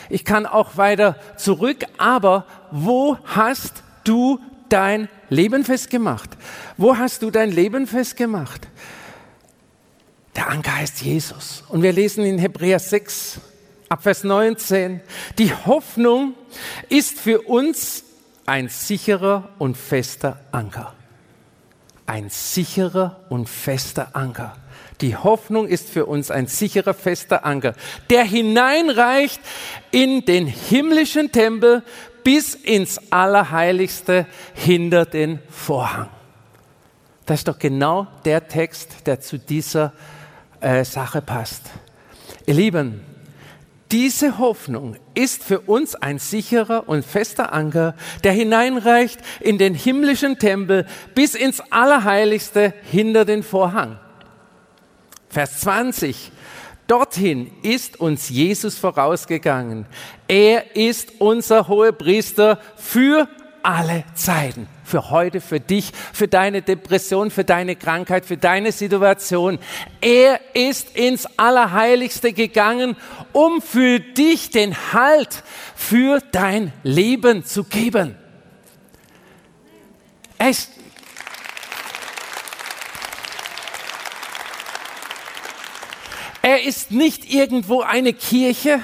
Ich 0.10 0.26
kann 0.26 0.46
auch 0.46 0.78
weiter 0.78 1.18
zurück, 1.38 1.86
aber 1.98 2.46
wo 2.72 3.18
hast 3.26 3.84
du 4.04 4.40
dein 4.70 5.10
Leben 5.30 5.64
festgemacht? 5.64 6.30
Wo 6.78 6.98
hast 6.98 7.22
du 7.22 7.32
dein 7.32 7.52
Leben 7.52 7.88
festgemacht? 7.88 8.68
Der 10.36 10.50
Anker 10.50 10.78
heißt 10.78 11.02
Jesus. 11.02 11.64
Und 11.70 11.82
wir 11.82 11.94
lesen 11.94 12.26
in 12.26 12.38
Hebräer 12.38 12.80
6, 12.80 13.40
ab 13.90 14.04
Vers 14.04 14.24
19, 14.24 15.02
die 15.38 15.54
Hoffnung 15.54 16.34
ist 16.90 17.20
für 17.20 17.42
uns 17.42 18.04
ein 18.46 18.70
sicherer 18.70 19.50
und 19.58 19.78
fester 19.78 20.40
Anker. 20.52 20.94
Ein 22.06 22.30
sicherer 22.30 23.26
und 23.30 23.50
fester 23.50 24.10
Anker. 24.14 24.56
Die 25.02 25.16
Hoffnung 25.16 25.68
ist 25.68 25.90
für 25.90 26.06
uns 26.06 26.32
ein 26.32 26.48
sicherer, 26.48 26.94
fester 26.94 27.46
Anker, 27.46 27.74
der 28.10 28.24
hineinreicht 28.24 29.42
in 29.92 30.24
den 30.26 30.48
himmlischen 30.48 31.32
Tempel 31.32 31.84
bis 32.24 32.56
ins 32.56 33.00
Allerheiligste 33.12 34.26
hinter 34.54 35.06
den 35.06 35.40
Vorhang. 35.50 36.10
Das 37.26 37.40
ist 37.40 37.48
doch 37.48 37.60
genau 37.60 38.08
der 38.24 38.48
Text, 38.48 39.06
der 39.06 39.20
zu 39.20 39.38
dieser 39.38 39.94
äh, 40.62 40.86
Sache 40.86 41.22
passt. 41.22 41.64
Ihr 42.46 42.54
Lieben, 42.54 43.02
diese 43.92 44.40
Hoffnung 44.40 44.96
ist 45.14 45.44
für 45.44 45.60
uns 45.62 45.96
ein 45.96 46.20
sicherer 46.20 46.88
und 46.88 47.06
fester 47.06 47.54
Anker, 47.54 47.96
der 48.24 48.32
hineinreicht 48.32 49.20
in 49.40 49.58
den 49.58 49.76
himmlischen 49.76 50.40
Tempel 50.40 50.86
bis 51.14 51.36
ins 51.36 51.62
Allerheiligste 51.72 52.74
hinter 52.92 53.26
den 53.26 53.44
Vorhang. 53.44 54.00
Vers 55.36 55.60
20. 55.60 56.32
Dorthin 56.88 57.52
ist 57.62 58.00
uns 58.00 58.30
Jesus 58.30 58.78
vorausgegangen. 58.78 59.86
Er 60.30 60.78
ist 60.78 61.20
unser 61.20 61.68
hoher 61.68 61.92
Priester 61.92 62.58
für 62.78 63.28
alle 63.62 64.06
Zeiten. 64.14 64.70
Für 64.86 65.10
heute, 65.10 65.42
für 65.42 65.60
dich, 65.60 65.92
für 66.14 66.30
deine 66.30 66.62
Depression, 66.62 67.32
für 67.32 67.44
deine 67.44 67.76
Krankheit, 67.76 68.24
für 68.26 68.38
deine 68.38 68.72
Situation. 68.72 69.60
Er 70.00 70.40
ist 70.54 70.96
ins 70.96 71.26
Allerheiligste 71.36 72.32
gegangen, 72.32 72.96
um 73.34 73.62
für 73.62 74.00
dich 74.00 74.52
den 74.52 74.74
Halt 74.94 75.44
für 75.76 76.22
dein 76.32 76.72
Leben 76.84 77.44
zu 77.44 77.66
geben. 77.66 78.16
Er 80.38 80.54
Er 86.46 86.62
ist 86.62 86.92
nicht 86.92 87.34
irgendwo 87.34 87.82
eine 87.82 88.14
Kirche, 88.14 88.80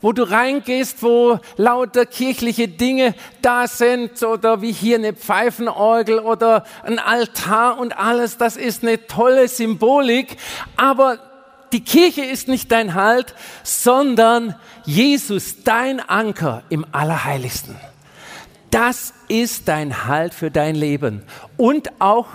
wo 0.00 0.12
du 0.12 0.22
reingehst, 0.22 1.02
wo 1.02 1.38
lauter 1.58 2.06
kirchliche 2.06 2.66
Dinge 2.66 3.14
da 3.42 3.68
sind 3.68 4.22
oder 4.22 4.62
wie 4.62 4.72
hier 4.72 4.96
eine 4.96 5.12
Pfeifenorgel 5.12 6.18
oder 6.18 6.64
ein 6.82 6.98
Altar 6.98 7.78
und 7.78 7.98
alles. 7.98 8.38
Das 8.38 8.56
ist 8.56 8.82
eine 8.82 9.06
tolle 9.06 9.48
Symbolik. 9.48 10.38
Aber 10.78 11.18
die 11.74 11.84
Kirche 11.84 12.22
ist 12.22 12.48
nicht 12.48 12.72
dein 12.72 12.94
Halt, 12.94 13.34
sondern 13.62 14.54
Jesus, 14.86 15.62
dein 15.62 16.00
Anker 16.00 16.62
im 16.70 16.86
Allerheiligsten. 16.90 17.76
Das 18.70 19.12
ist 19.28 19.68
dein 19.68 20.06
Halt 20.06 20.32
für 20.32 20.50
dein 20.50 20.74
Leben 20.74 21.22
und 21.58 22.00
auch 22.00 22.28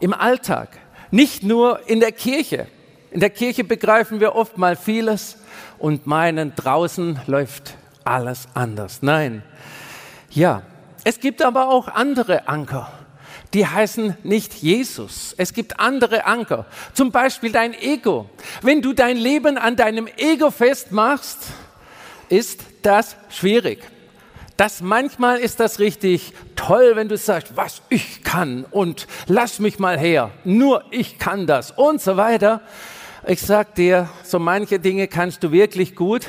im 0.00 0.12
Alltag, 0.12 0.80
nicht 1.12 1.44
nur 1.44 1.88
in 1.88 2.00
der 2.00 2.10
Kirche. 2.10 2.66
In 3.12 3.20
der 3.20 3.28
Kirche 3.28 3.62
begreifen 3.62 4.20
wir 4.20 4.34
oft 4.34 4.56
mal 4.56 4.74
vieles 4.74 5.36
und 5.78 6.06
meinen, 6.06 6.54
draußen 6.54 7.20
läuft 7.26 7.74
alles 8.04 8.48
anders. 8.54 9.02
Nein. 9.02 9.42
Ja, 10.30 10.62
es 11.04 11.20
gibt 11.20 11.42
aber 11.42 11.68
auch 11.68 11.88
andere 11.88 12.48
Anker. 12.48 12.90
Die 13.52 13.66
heißen 13.66 14.16
nicht 14.22 14.54
Jesus. 14.54 15.34
Es 15.36 15.52
gibt 15.52 15.78
andere 15.78 16.24
Anker. 16.24 16.64
Zum 16.94 17.12
Beispiel 17.12 17.52
dein 17.52 17.74
Ego. 17.74 18.30
Wenn 18.62 18.80
du 18.80 18.94
dein 18.94 19.18
Leben 19.18 19.58
an 19.58 19.76
deinem 19.76 20.08
Ego 20.16 20.50
festmachst, 20.50 21.48
ist 22.30 22.60
das 22.80 23.14
schwierig. 23.28 23.82
Das 24.56 24.80
manchmal 24.80 25.38
ist 25.38 25.60
das 25.60 25.80
richtig 25.80 26.32
toll, 26.56 26.92
wenn 26.94 27.08
du 27.08 27.18
sagst, 27.18 27.56
was 27.56 27.82
ich 27.90 28.22
kann 28.22 28.64
und 28.70 29.06
lass 29.26 29.58
mich 29.58 29.78
mal 29.78 29.98
her, 29.98 30.30
nur 30.44 30.84
ich 30.90 31.18
kann 31.18 31.46
das 31.46 31.72
und 31.72 32.00
so 32.00 32.16
weiter. 32.16 32.62
Ich 33.26 33.40
sag 33.40 33.76
dir, 33.76 34.08
so 34.24 34.40
manche 34.40 34.80
Dinge 34.80 35.06
kannst 35.06 35.44
du 35.44 35.52
wirklich 35.52 35.94
gut, 35.94 36.26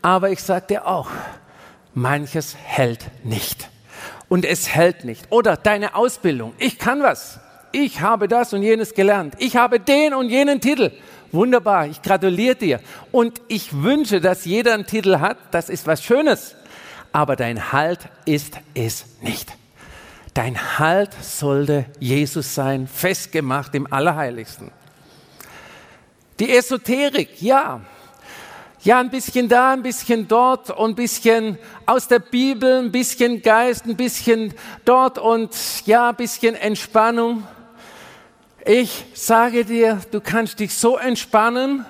aber 0.00 0.30
ich 0.30 0.42
sag 0.42 0.68
dir 0.68 0.86
auch, 0.86 1.10
manches 1.92 2.56
hält 2.56 3.10
nicht. 3.24 3.68
Und 4.30 4.46
es 4.46 4.68
hält 4.74 5.04
nicht. 5.04 5.26
Oder 5.30 5.56
deine 5.56 5.94
Ausbildung. 5.94 6.54
Ich 6.58 6.78
kann 6.78 7.02
was. 7.02 7.40
Ich 7.72 8.00
habe 8.00 8.26
das 8.26 8.54
und 8.54 8.62
jenes 8.62 8.94
gelernt. 8.94 9.34
Ich 9.38 9.56
habe 9.56 9.80
den 9.80 10.14
und 10.14 10.30
jenen 10.30 10.60
Titel. 10.60 10.92
Wunderbar, 11.30 11.86
ich 11.86 12.00
gratuliere 12.00 12.56
dir. 12.56 12.80
Und 13.12 13.40
ich 13.48 13.82
wünsche, 13.82 14.20
dass 14.20 14.46
jeder 14.46 14.74
einen 14.74 14.86
Titel 14.86 15.18
hat. 15.18 15.36
Das 15.50 15.68
ist 15.68 15.86
was 15.86 16.02
Schönes. 16.02 16.56
Aber 17.12 17.36
dein 17.36 17.72
Halt 17.72 18.00
ist 18.24 18.54
es 18.74 19.04
nicht. 19.20 19.52
Dein 20.32 20.78
Halt 20.78 21.12
sollte 21.20 21.84
Jesus 21.98 22.54
sein, 22.54 22.86
festgemacht 22.86 23.74
im 23.74 23.92
Allerheiligsten. 23.92 24.70
Die 26.40 26.50
Esoterik, 26.50 27.42
ja. 27.42 27.82
Ja, 28.82 28.98
ein 28.98 29.10
bisschen 29.10 29.46
da, 29.46 29.74
ein 29.74 29.82
bisschen 29.82 30.26
dort 30.26 30.70
und 30.70 30.92
ein 30.92 30.94
bisschen 30.94 31.58
aus 31.84 32.08
der 32.08 32.18
Bibel, 32.18 32.78
ein 32.78 32.90
bisschen 32.90 33.42
Geist, 33.42 33.84
ein 33.84 33.94
bisschen 33.94 34.54
dort 34.86 35.18
und 35.18 35.54
ja, 35.84 36.08
ein 36.08 36.16
bisschen 36.16 36.54
Entspannung. 36.54 37.46
Ich 38.64 39.04
sage 39.12 39.66
dir, 39.66 40.00
du 40.10 40.22
kannst 40.22 40.60
dich 40.60 40.72
so 40.72 40.96
entspannen, 40.96 41.84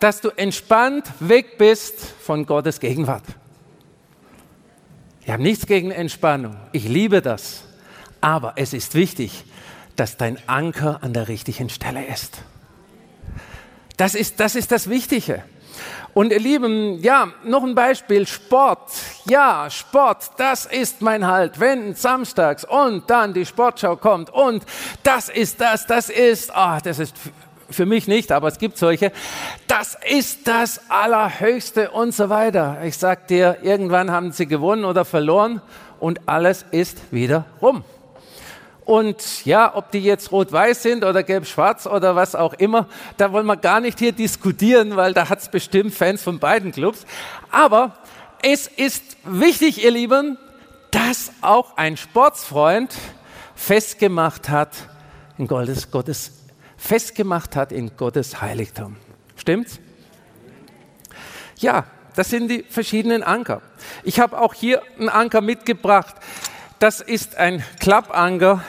dass 0.00 0.22
du 0.22 0.30
entspannt 0.30 1.04
weg 1.20 1.58
bist 1.58 2.00
von 2.22 2.46
Gottes 2.46 2.80
Gegenwart. 2.80 3.24
Ich 5.20 5.30
habe 5.30 5.42
nichts 5.42 5.66
gegen 5.66 5.90
Entspannung. 5.90 6.56
Ich 6.72 6.88
liebe 6.88 7.20
das. 7.20 7.64
Aber 8.22 8.54
es 8.56 8.72
ist 8.72 8.94
wichtig, 8.94 9.44
dass 9.96 10.16
dein 10.16 10.38
Anker 10.48 11.00
an 11.02 11.12
der 11.12 11.28
richtigen 11.28 11.68
Stelle 11.68 12.06
ist. 12.06 12.42
Das 13.96 14.14
ist, 14.14 14.40
das 14.40 14.54
ist 14.54 14.72
das 14.72 14.88
Wichtige. 14.88 15.42
Und 16.14 16.30
ihr 16.30 16.40
Lieben, 16.40 16.98
ja, 17.02 17.32
noch 17.44 17.62
ein 17.62 17.74
Beispiel, 17.74 18.26
Sport. 18.26 18.90
Ja, 19.24 19.70
Sport, 19.70 20.32
das 20.36 20.66
ist 20.66 21.00
mein 21.00 21.26
Halt. 21.26 21.58
Wenn 21.58 21.94
samstags 21.94 22.64
und 22.64 23.08
dann 23.08 23.32
die 23.32 23.46
Sportschau 23.46 23.96
kommt 23.96 24.28
und 24.28 24.64
das 25.02 25.30
ist 25.30 25.60
das, 25.60 25.86
das 25.86 26.10
ist, 26.10 26.54
ah, 26.54 26.76
oh, 26.76 26.80
das 26.84 26.98
ist 26.98 27.16
für 27.70 27.86
mich 27.86 28.06
nicht, 28.06 28.30
aber 28.30 28.48
es 28.48 28.58
gibt 28.58 28.76
solche. 28.76 29.12
Das 29.66 29.96
ist 30.06 30.46
das 30.46 30.90
Allerhöchste 30.90 31.90
und 31.90 32.14
so 32.14 32.28
weiter. 32.28 32.78
Ich 32.84 32.98
sag 32.98 33.28
dir, 33.28 33.58
irgendwann 33.62 34.10
haben 34.10 34.32
sie 34.32 34.46
gewonnen 34.46 34.84
oder 34.84 35.06
verloren 35.06 35.62
und 35.98 36.28
alles 36.28 36.66
ist 36.70 36.98
wieder 37.10 37.46
rum. 37.62 37.84
Und 38.84 39.44
ja, 39.44 39.76
ob 39.76 39.92
die 39.92 40.00
jetzt 40.00 40.32
rot-weiß 40.32 40.82
sind 40.82 41.04
oder 41.04 41.22
gelb-schwarz 41.22 41.86
oder 41.86 42.16
was 42.16 42.34
auch 42.34 42.54
immer, 42.54 42.88
da 43.16 43.32
wollen 43.32 43.46
wir 43.46 43.56
gar 43.56 43.80
nicht 43.80 43.98
hier 43.98 44.12
diskutieren, 44.12 44.96
weil 44.96 45.14
da 45.14 45.28
hat 45.28 45.38
es 45.38 45.48
bestimmt 45.48 45.94
Fans 45.94 46.22
von 46.22 46.40
beiden 46.40 46.72
Clubs. 46.72 47.06
Aber 47.50 47.96
es 48.42 48.66
ist 48.66 49.16
wichtig, 49.24 49.84
ihr 49.84 49.92
Lieben, 49.92 50.36
dass 50.90 51.30
auch 51.42 51.76
ein 51.76 51.96
Sportsfreund 51.96 52.92
festgemacht 53.54 54.48
hat 54.48 54.70
in 55.38 55.46
Gottes, 55.46 55.90
Gottes 55.90 56.32
festgemacht 56.76 57.54
hat 57.54 57.70
in 57.70 57.96
Gottes 57.96 58.42
Heiligtum. 58.42 58.96
Stimmt's? 59.36 59.78
Ja, 61.58 61.86
das 62.16 62.30
sind 62.30 62.48
die 62.48 62.64
verschiedenen 62.68 63.22
Anker. 63.22 63.62
Ich 64.02 64.18
habe 64.18 64.38
auch 64.38 64.54
hier 64.54 64.82
einen 64.98 65.08
Anker 65.08 65.40
mitgebracht. 65.40 66.16
Das 66.82 67.00
ist 67.00 67.36
ein 67.36 67.62
Klappanker. 67.78 68.64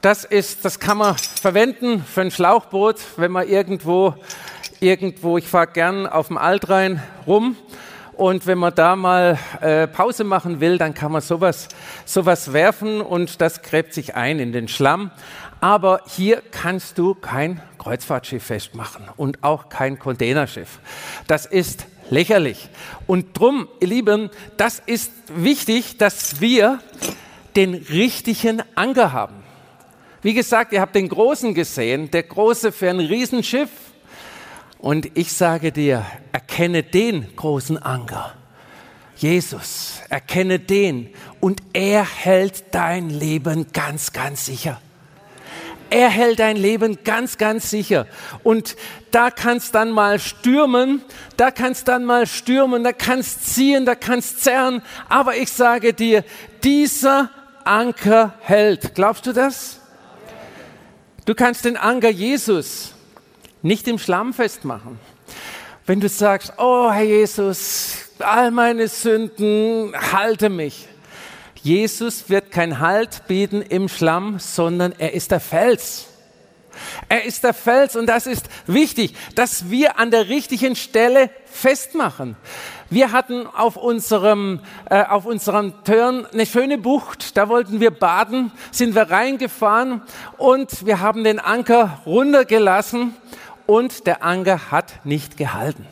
Das 0.00 0.24
ist, 0.24 0.64
das 0.64 0.80
kann 0.80 0.98
man 0.98 1.16
verwenden 1.16 2.04
für 2.04 2.22
ein 2.22 2.32
Schlauchboot, 2.32 2.96
wenn 3.16 3.30
man 3.30 3.46
irgendwo, 3.46 4.16
irgendwo, 4.80 5.38
ich 5.38 5.46
fahre 5.46 5.68
gern 5.68 6.08
auf 6.08 6.26
dem 6.26 6.36
Altrhein 6.36 7.00
rum. 7.24 7.54
Und 8.14 8.48
wenn 8.48 8.58
man 8.58 8.74
da 8.74 8.96
mal 8.96 9.38
äh, 9.60 9.86
Pause 9.86 10.24
machen 10.24 10.58
will, 10.58 10.78
dann 10.78 10.94
kann 10.94 11.12
man 11.12 11.20
sowas, 11.20 11.68
sowas 12.06 12.52
werfen 12.52 13.00
und 13.00 13.40
das 13.40 13.62
gräbt 13.62 13.94
sich 13.94 14.16
ein 14.16 14.40
in 14.40 14.50
den 14.52 14.66
Schlamm. 14.66 15.12
Aber 15.60 16.00
hier 16.08 16.42
kannst 16.50 16.98
du 16.98 17.14
kein 17.14 17.62
Kreuzfahrtschiff 17.78 18.42
festmachen 18.42 19.04
und 19.16 19.44
auch 19.44 19.68
kein 19.68 19.96
Containerschiff. 19.96 20.80
Das 21.28 21.46
ist 21.46 21.86
lächerlich. 22.12 22.68
Und 23.06 23.38
drum, 23.38 23.68
ihr 23.80 23.88
Lieben, 23.88 24.30
das 24.56 24.80
ist 24.84 25.10
wichtig, 25.28 25.98
dass 25.98 26.40
wir 26.40 26.80
den 27.56 27.74
richtigen 27.74 28.62
Anker 28.74 29.12
haben. 29.12 29.36
Wie 30.22 30.34
gesagt, 30.34 30.72
ihr 30.72 30.80
habt 30.80 30.94
den 30.94 31.08
Großen 31.08 31.52
gesehen, 31.54 32.10
der 32.10 32.22
Große 32.22 32.70
für 32.70 32.90
ein 32.90 33.00
Riesenschiff. 33.00 33.70
Und 34.78 35.16
ich 35.16 35.32
sage 35.32 35.72
dir, 35.72 36.04
erkenne 36.32 36.82
den 36.82 37.34
großen 37.34 37.78
Anker. 37.78 38.34
Jesus, 39.16 40.00
erkenne 40.08 40.58
den 40.58 41.10
und 41.40 41.60
er 41.72 42.04
hält 42.04 42.64
dein 42.72 43.08
Leben 43.08 43.68
ganz, 43.72 44.12
ganz 44.12 44.46
sicher. 44.46 44.80
Er 45.92 46.08
hält 46.08 46.38
dein 46.38 46.56
Leben 46.56 47.04
ganz, 47.04 47.36
ganz 47.36 47.68
sicher. 47.68 48.06
Und 48.42 48.76
da 49.10 49.30
kannst 49.30 49.74
dann 49.74 49.90
mal 49.90 50.18
stürmen, 50.18 51.02
da 51.36 51.50
kannst 51.50 51.86
dann 51.86 52.06
mal 52.06 52.26
stürmen, 52.26 52.82
da 52.82 52.92
kannst 52.92 53.54
ziehen, 53.54 53.84
da 53.84 53.94
kannst 53.94 54.42
zerren. 54.42 54.80
Aber 55.10 55.36
ich 55.36 55.52
sage 55.52 55.92
dir, 55.92 56.24
dieser 56.64 57.28
Anker 57.64 58.32
hält. 58.40 58.94
Glaubst 58.94 59.26
du 59.26 59.34
das? 59.34 59.80
Du 61.26 61.34
kannst 61.34 61.66
den 61.66 61.76
Anker 61.76 62.08
Jesus 62.08 62.94
nicht 63.60 63.86
im 63.86 63.98
Schlamm 63.98 64.32
festmachen. 64.32 64.98
Wenn 65.84 66.00
du 66.00 66.08
sagst, 66.08 66.54
oh 66.56 66.90
Herr 66.90 67.02
Jesus, 67.02 68.08
all 68.18 68.50
meine 68.50 68.88
Sünden, 68.88 69.92
halte 70.10 70.48
mich. 70.48 70.88
Jesus 71.62 72.28
wird 72.28 72.50
kein 72.50 72.80
Halt 72.80 73.28
bieten 73.28 73.62
im 73.62 73.88
Schlamm, 73.88 74.40
sondern 74.40 74.92
er 74.98 75.12
ist 75.14 75.30
der 75.30 75.38
Fels. 75.40 76.08
Er 77.08 77.24
ist 77.24 77.44
der 77.44 77.54
Fels 77.54 77.94
und 77.94 78.06
das 78.06 78.26
ist 78.26 78.46
wichtig, 78.66 79.14
dass 79.34 79.70
wir 79.70 79.98
an 79.98 80.10
der 80.10 80.28
richtigen 80.28 80.74
Stelle 80.74 81.30
festmachen. 81.44 82.36
Wir 82.90 83.12
hatten 83.12 83.46
auf 83.46 83.76
unserem, 83.76 84.60
äh, 84.90 85.04
auf 85.04 85.24
unserem 85.24 85.84
Turn 85.84 86.26
eine 86.26 86.46
schöne 86.46 86.78
Bucht, 86.78 87.36
da 87.36 87.48
wollten 87.48 87.80
wir 87.80 87.90
baden, 87.90 88.50
sind 88.70 88.94
wir 88.94 89.10
reingefahren 89.10 90.02
und 90.38 90.84
wir 90.84 91.00
haben 91.00 91.22
den 91.22 91.38
Anker 91.38 92.00
runtergelassen 92.06 93.14
und 93.66 94.06
der 94.06 94.24
Anker 94.24 94.70
hat 94.70 95.04
nicht 95.04 95.36
gehalten. 95.36 95.86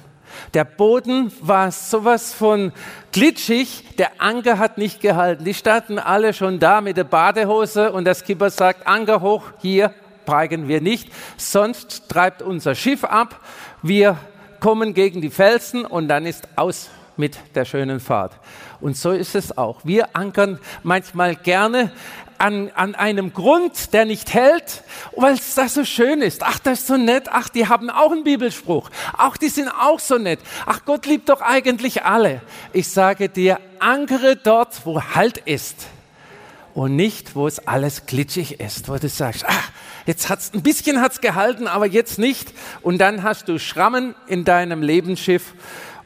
Der 0.55 0.65
Boden 0.65 1.33
war 1.41 1.71
sowas 1.71 2.33
von 2.33 2.73
glitschig, 3.13 3.85
der 3.99 4.11
Anker 4.19 4.59
hat 4.59 4.79
nicht 4.79 5.01
gehalten. 5.01 5.45
Die 5.45 5.55
standen 5.55 5.99
alle 5.99 6.33
schon 6.33 6.59
da 6.59 6.81
mit 6.81 6.97
der 6.97 7.05
Badehose 7.05 7.93
und 7.93 8.05
der 8.05 8.15
Skipper 8.15 8.51
sagt, 8.51 8.87
Anker 8.87 9.21
hoch, 9.21 9.45
hier 9.61 9.95
peigen 10.27 10.69
wir 10.69 10.81
nicht, 10.81 11.11
sonst 11.37 12.09
treibt 12.09 12.43
unser 12.43 12.75
Schiff 12.75 13.05
ab. 13.05 13.41
Wir 13.83 14.17
kommen 14.61 14.95
gegen 14.95 15.21
die 15.21 15.31
Felsen 15.31 15.85
und 15.85 16.09
dann 16.09 16.27
ist 16.27 16.49
aus 16.57 16.91
mit 17.17 17.39
der 17.55 17.65
schönen 17.65 18.01
Fahrt. 18.01 18.33
Und 18.81 18.97
so 18.97 19.11
ist 19.11 19.35
es 19.35 19.57
auch. 19.57 19.81
Wir 19.85 20.17
ankern 20.17 20.59
manchmal 20.83 21.37
gerne 21.37 21.93
an, 22.41 22.71
an 22.75 22.95
einem 22.95 23.33
Grund, 23.33 23.93
der 23.93 24.05
nicht 24.05 24.33
hält, 24.33 24.83
weil 25.15 25.35
es 25.35 25.55
da 25.55 25.69
so 25.69 25.85
schön 25.85 26.23
ist. 26.23 26.43
Ach, 26.43 26.59
das 26.59 26.81
ist 26.81 26.87
so 26.87 26.97
nett. 26.97 27.29
Ach, 27.31 27.49
die 27.49 27.69
haben 27.69 27.91
auch 27.91 28.13
einen 28.13 28.25
Bibelspruch. 28.25 28.91
Ach, 29.17 29.37
die 29.37 29.49
sind 29.49 29.69
auch 29.69 30.01
so 30.01 30.17
nett. 30.17 30.41
Ach, 30.67 30.85
Gott 30.85 31.07
liebt 31.07 31.29
doch 31.29 31.43
eigentlich 31.43 32.05
alle. 32.05 32.41
Ich 32.73 32.89
sage 32.89 33.29
dir, 33.29 33.61
ankere 33.79 34.37
dort, 34.37 34.87
wo 34.87 35.03
Halt 35.03 35.39
ist. 35.39 35.87
Und 36.73 36.97
nicht, 36.97 37.35
wo 37.35 37.47
es 37.47 37.67
alles 37.67 38.07
glitschig 38.07 38.61
ist, 38.61 38.89
wo 38.89 38.97
du 38.97 39.09
sagst, 39.09 39.45
ach, 39.47 39.71
jetzt 40.07 40.29
hat's 40.29 40.53
ein 40.55 40.63
bisschen 40.63 41.01
hat's 41.01 41.21
gehalten, 41.21 41.67
aber 41.67 41.87
jetzt 41.87 42.19
nicht. 42.19 42.53
Und 42.81 42.99
dann 42.99 43.23
hast 43.23 43.49
du 43.49 43.59
Schrammen 43.59 44.15
in 44.29 44.45
deinem 44.45 44.83
Lebensschiff 44.83 45.53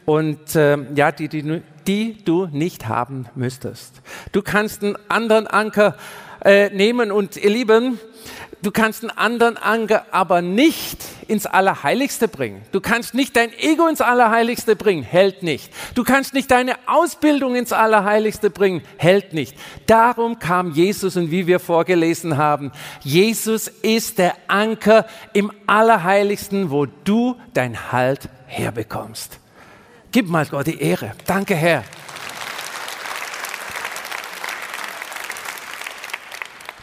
und 0.05 0.55
äh, 0.55 0.79
ja, 0.95 1.13
die, 1.13 1.29
die, 1.29 1.63
die 1.87 2.25
du 2.25 2.47
nicht 2.47 2.89
haben 2.89 3.27
müsstest. 3.35 4.01
Du 4.33 4.43
kannst 4.43 4.83
einen 4.83 4.97
anderen 5.09 5.47
Anker 5.47 5.97
äh, 6.45 6.71
nehmen 6.71 7.11
und 7.11 7.37
ihr 7.37 7.51
Lieben, 7.51 7.99
du 8.63 8.71
kannst 8.71 9.03
einen 9.03 9.17
anderen 9.17 9.57
Anker 9.57 10.07
aber 10.11 10.43
nicht 10.43 11.05
ins 11.27 11.47
Allerheiligste 11.47 12.29
bringen. 12.29 12.63
Du 12.73 12.81
kannst 12.81 13.15
nicht 13.15 13.37
dein 13.37 13.53
Ego 13.59 13.87
ins 13.87 14.01
Allerheiligste 14.01 14.77
bringen, 14.77 15.03
hält 15.03 15.43
nicht. 15.43 15.73
Du 15.95 16.05
kannst 16.05 16.35
nicht 16.35 16.51
deine 16.51 16.75
Ausbildung 16.87 17.55
ins 17.55 17.73
Allerheiligste 17.73 18.51
bringen, 18.51 18.83
hält 18.99 19.33
nicht. 19.33 19.57
Darum 19.87 20.39
kam 20.39 20.73
Jesus 20.73 21.17
und 21.17 21.31
wie 21.31 21.47
wir 21.47 21.61
vorgelesen 21.61 22.37
haben, 22.37 22.73
Jesus 23.03 23.69
ist 23.69 24.19
der 24.19 24.35
Anker 24.49 25.07
im 25.33 25.51
Allerheiligsten, 25.67 26.71
wo 26.71 26.87
du 26.87 27.37
dein 27.55 27.93
Halt 27.93 28.29
herbekommst. 28.47 29.41
Gib 30.15 30.29
mal 30.29 30.47
Gott 30.47 30.69
die 30.69 30.81
Ehre. 30.81 31.11
Danke, 31.27 31.57
Herr. 31.57 31.83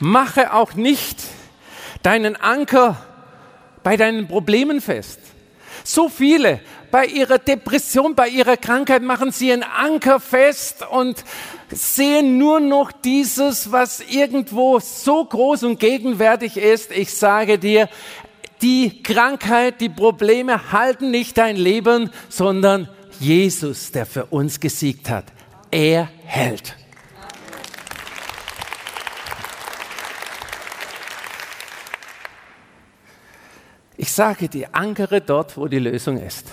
Mache 0.02 0.52
auch 0.52 0.74
nicht 0.74 1.18
deinen 2.04 2.36
Anker 2.36 2.98
bei 3.84 3.96
deinen 3.96 4.28
Problemen 4.28 4.82
fest. 4.82 5.22
So 5.86 6.10
viele 6.10 6.60
bei 6.92 7.06
ihrer 7.06 7.38
Depression, 7.38 8.16
bei 8.16 8.28
ihrer 8.28 8.58
Krankheit 8.58 9.02
machen 9.02 9.32
sie 9.32 9.54
einen 9.54 9.64
Anker 9.64 10.20
fest 10.20 10.86
und 10.92 11.24
sehen 11.70 12.38
nur 12.38 12.60
noch 12.60 12.92
dieses, 12.92 13.72
was 13.72 14.02
irgendwo 14.02 14.80
so 14.82 15.24
groß 15.24 15.64
und 15.64 15.80
gegenwärtig 15.80 16.58
ist. 16.58 16.92
Ich 16.92 17.14
sage 17.14 17.58
dir, 17.58 17.88
die 18.62 19.02
Krankheit, 19.04 19.80
die 19.80 19.88
Probleme 19.88 20.74
halten 20.74 21.12
nicht 21.12 21.38
dein 21.38 21.56
Leben, 21.56 22.12
sondern 22.28 22.90
Jesus, 23.22 23.92
der 23.92 24.08
für 24.08 24.26
uns 24.26 24.60
gesiegt 24.60 25.10
hat. 25.10 25.26
Er 25.70 26.10
hält. 26.26 26.76
Ich 33.96 34.12
sage 34.12 34.50
dir, 34.50 34.70
ankere 34.72 35.22
dort, 35.22 35.56
wo 35.56 35.68
die 35.68 35.78
Lösung 35.78 36.18
ist. 36.18 36.48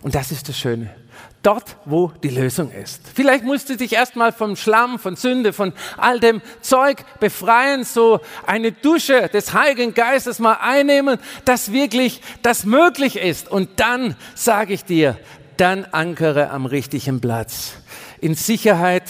Und 0.00 0.14
das 0.14 0.32
ist 0.32 0.48
das 0.48 0.58
Schöne. 0.58 0.94
Dort, 1.42 1.76
wo 1.84 2.10
die 2.22 2.30
Lösung 2.30 2.72
ist. 2.72 3.02
Vielleicht 3.14 3.44
musst 3.44 3.68
du 3.68 3.76
dich 3.76 3.92
erstmal 3.92 4.32
vom 4.32 4.56
Schlamm, 4.56 4.98
von 4.98 5.16
Sünde, 5.16 5.52
von 5.52 5.74
all 5.98 6.18
dem 6.18 6.40
Zeug 6.62 7.04
befreien, 7.20 7.84
so 7.84 8.20
eine 8.46 8.72
Dusche 8.72 9.28
des 9.28 9.52
Heiligen 9.52 9.92
Geistes 9.92 10.38
mal 10.38 10.54
einnehmen, 10.54 11.18
dass 11.44 11.72
wirklich 11.72 12.22
das 12.40 12.64
möglich 12.64 13.16
ist. 13.16 13.50
Und 13.50 13.78
dann 13.78 14.16
sage 14.34 14.72
ich 14.72 14.86
dir, 14.86 15.18
dann 15.56 15.84
ankere 15.84 16.50
am 16.50 16.66
richtigen 16.66 17.20
Platz. 17.20 17.74
In 18.20 18.34
Sicherheit, 18.34 19.04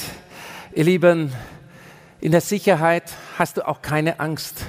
ihr 0.75 0.85
Lieben, 0.85 1.33
in 2.21 2.33
der 2.33 2.41
Sicherheit 2.41 3.13
hast 3.39 3.59
du 3.59 3.69
auch 3.69 3.83
keine 3.83 4.21
Angst. 4.21 4.65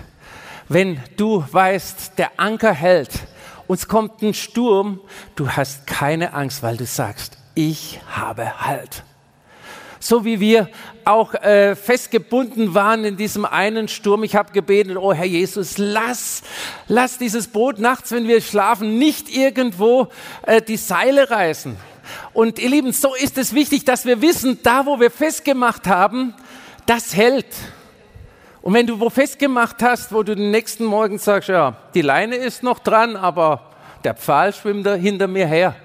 Wenn 0.67 0.99
du 1.17 1.43
weißt, 1.49 2.17
der 2.17 2.31
Anker 2.37 2.73
hält, 2.73 3.11
uns 3.67 3.87
kommt 3.87 4.21
ein 4.21 4.33
Sturm, 4.33 4.99
du 5.35 5.49
hast 5.49 5.87
keine 5.87 6.33
Angst, 6.33 6.63
weil 6.63 6.77
du 6.77 6.85
sagst, 6.85 7.37
ich 7.53 7.99
habe 8.09 8.65
Halt. 8.65 9.03
So 10.07 10.23
wie 10.23 10.39
wir 10.39 10.69
auch 11.03 11.33
äh, 11.33 11.75
festgebunden 11.75 12.75
waren 12.75 13.05
in 13.05 13.17
diesem 13.17 13.43
einen 13.43 13.87
Sturm. 13.87 14.23
Ich 14.23 14.35
habe 14.35 14.51
gebetet, 14.51 14.97
oh 14.97 15.11
Herr 15.11 15.25
Jesus, 15.25 15.79
lass, 15.79 16.43
lass 16.87 17.17
dieses 17.17 17.47
Boot 17.47 17.79
nachts, 17.79 18.11
wenn 18.11 18.27
wir 18.27 18.39
schlafen, 18.39 18.99
nicht 18.99 19.35
irgendwo 19.35 20.09
äh, 20.45 20.61
die 20.61 20.77
Seile 20.77 21.31
reißen. 21.31 21.75
Und 22.33 22.59
ihr 22.59 22.69
Lieben, 22.69 22.91
so 22.91 23.15
ist 23.15 23.39
es 23.39 23.55
wichtig, 23.55 23.83
dass 23.83 24.05
wir 24.05 24.21
wissen, 24.21 24.59
da 24.61 24.85
wo 24.85 24.99
wir 24.99 25.09
festgemacht 25.09 25.87
haben, 25.87 26.35
das 26.85 27.15
hält. 27.15 27.47
Und 28.61 28.75
wenn 28.75 28.85
du 28.85 28.99
wo 28.99 29.09
festgemacht 29.09 29.81
hast, 29.81 30.13
wo 30.13 30.21
du 30.21 30.35
den 30.35 30.51
nächsten 30.51 30.85
Morgen 30.85 31.17
sagst, 31.17 31.49
ja, 31.49 31.77
die 31.95 32.03
Leine 32.03 32.35
ist 32.35 32.61
noch 32.61 32.77
dran, 32.77 33.15
aber 33.15 33.71
der 34.03 34.13
Pfahl 34.13 34.53
schwimmt 34.53 34.85
da 34.85 34.93
hinter 34.93 35.25
mir 35.25 35.47
her, 35.47 35.75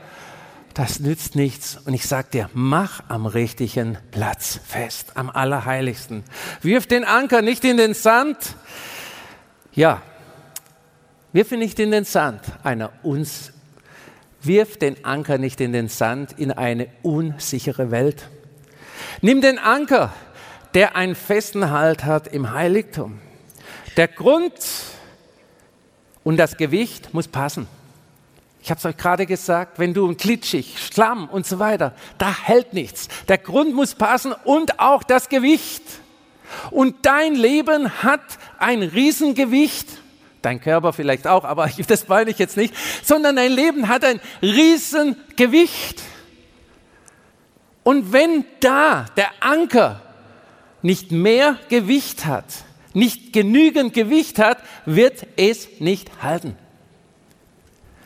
das 0.74 1.00
nützt 1.00 1.35
nichts. 1.35 1.78
Und 1.85 1.94
ich 1.94 2.06
sage 2.06 2.28
dir, 2.33 2.50
mach 2.52 3.02
am 3.09 3.26
richtigen 3.26 3.98
Platz 4.11 4.61
fest, 4.66 5.12
am 5.14 5.30
Allerheiligsten. 5.30 6.24
Wirf 6.62 6.87
den 6.87 7.04
Anker 7.04 7.42
nicht 7.42 7.64
in 7.64 7.76
den 7.76 7.94
Sand. 7.94 8.37
Ja, 9.72 10.02
wirf 11.33 11.52
ihn 11.52 11.59
nicht 11.59 11.78
in 11.78 11.90
den 11.90 12.04
Sand 12.04 12.42
einer 12.62 12.92
uns. 13.02 13.52
Wirf 14.42 14.78
den 14.78 15.04
Anker 15.04 15.38
nicht 15.38 15.61
in 15.61 15.72
den 15.72 15.88
Sand 15.88 16.38
in 16.38 16.50
eine 16.50 16.88
unsichere 17.02 17.90
Welt. 17.90 18.28
Nimm 19.20 19.40
den 19.40 19.59
Anker, 19.59 20.12
der 20.74 20.96
einen 20.96 21.14
festen 21.14 21.70
Halt 21.70 22.04
hat 22.04 22.28
im 22.28 22.52
Heiligtum. 22.52 23.20
Der 23.96 24.09
Grund 24.09 24.54
und 26.24 26.37
das 26.37 26.56
Gewicht 26.56 27.12
muss 27.12 27.28
passen. 27.28 27.66
Ich 28.62 28.70
habe 28.70 28.79
es 28.79 28.85
euch 28.85 28.96
gerade 28.96 29.27
gesagt, 29.27 29.79
wenn 29.79 29.94
du 29.94 30.14
glitschig, 30.14 30.77
Schlamm 30.79 31.29
und 31.29 31.46
so 31.46 31.59
weiter, 31.59 31.94
da 32.18 32.35
hält 32.44 32.75
nichts. 32.75 33.09
Der 33.29 33.38
Grund 33.38 33.75
muss 33.75 33.94
passen 33.94 34.35
und 34.44 34.79
auch 34.81 35.03
das 35.03 35.29
Gewicht. 35.29 35.83
Und 36.70 37.07
dein 37.07 37.35
Leben 37.35 38.03
hat 38.03 38.20
ein 38.59 38.83
Riesengewicht. 38.83 39.88
Dein 40.42 40.61
Körper 40.61 40.92
vielleicht 40.92 41.27
auch, 41.27 41.44
aber 41.44 41.70
das 41.87 42.09
meine 42.09 42.31
ich 42.31 42.38
jetzt 42.38 42.57
nicht, 42.57 42.75
sondern 43.03 43.37
dein 43.37 43.53
Leben 43.53 43.88
hat 43.88 44.05
ein 44.05 44.20
Riesengewicht. 44.42 46.03
Und 47.83 48.12
wenn 48.12 48.44
da 48.61 49.07
der 49.16 49.31
Anker 49.40 50.03
nicht 50.83 51.12
mehr 51.12 51.59
Gewicht 51.68 52.27
hat, 52.27 52.46
nicht 52.92 53.33
genügend 53.33 53.94
Gewicht 53.94 54.38
hat, 54.38 54.59
wird 54.85 55.27
es 55.37 55.68
nicht 55.79 56.11
halten. 56.23 56.57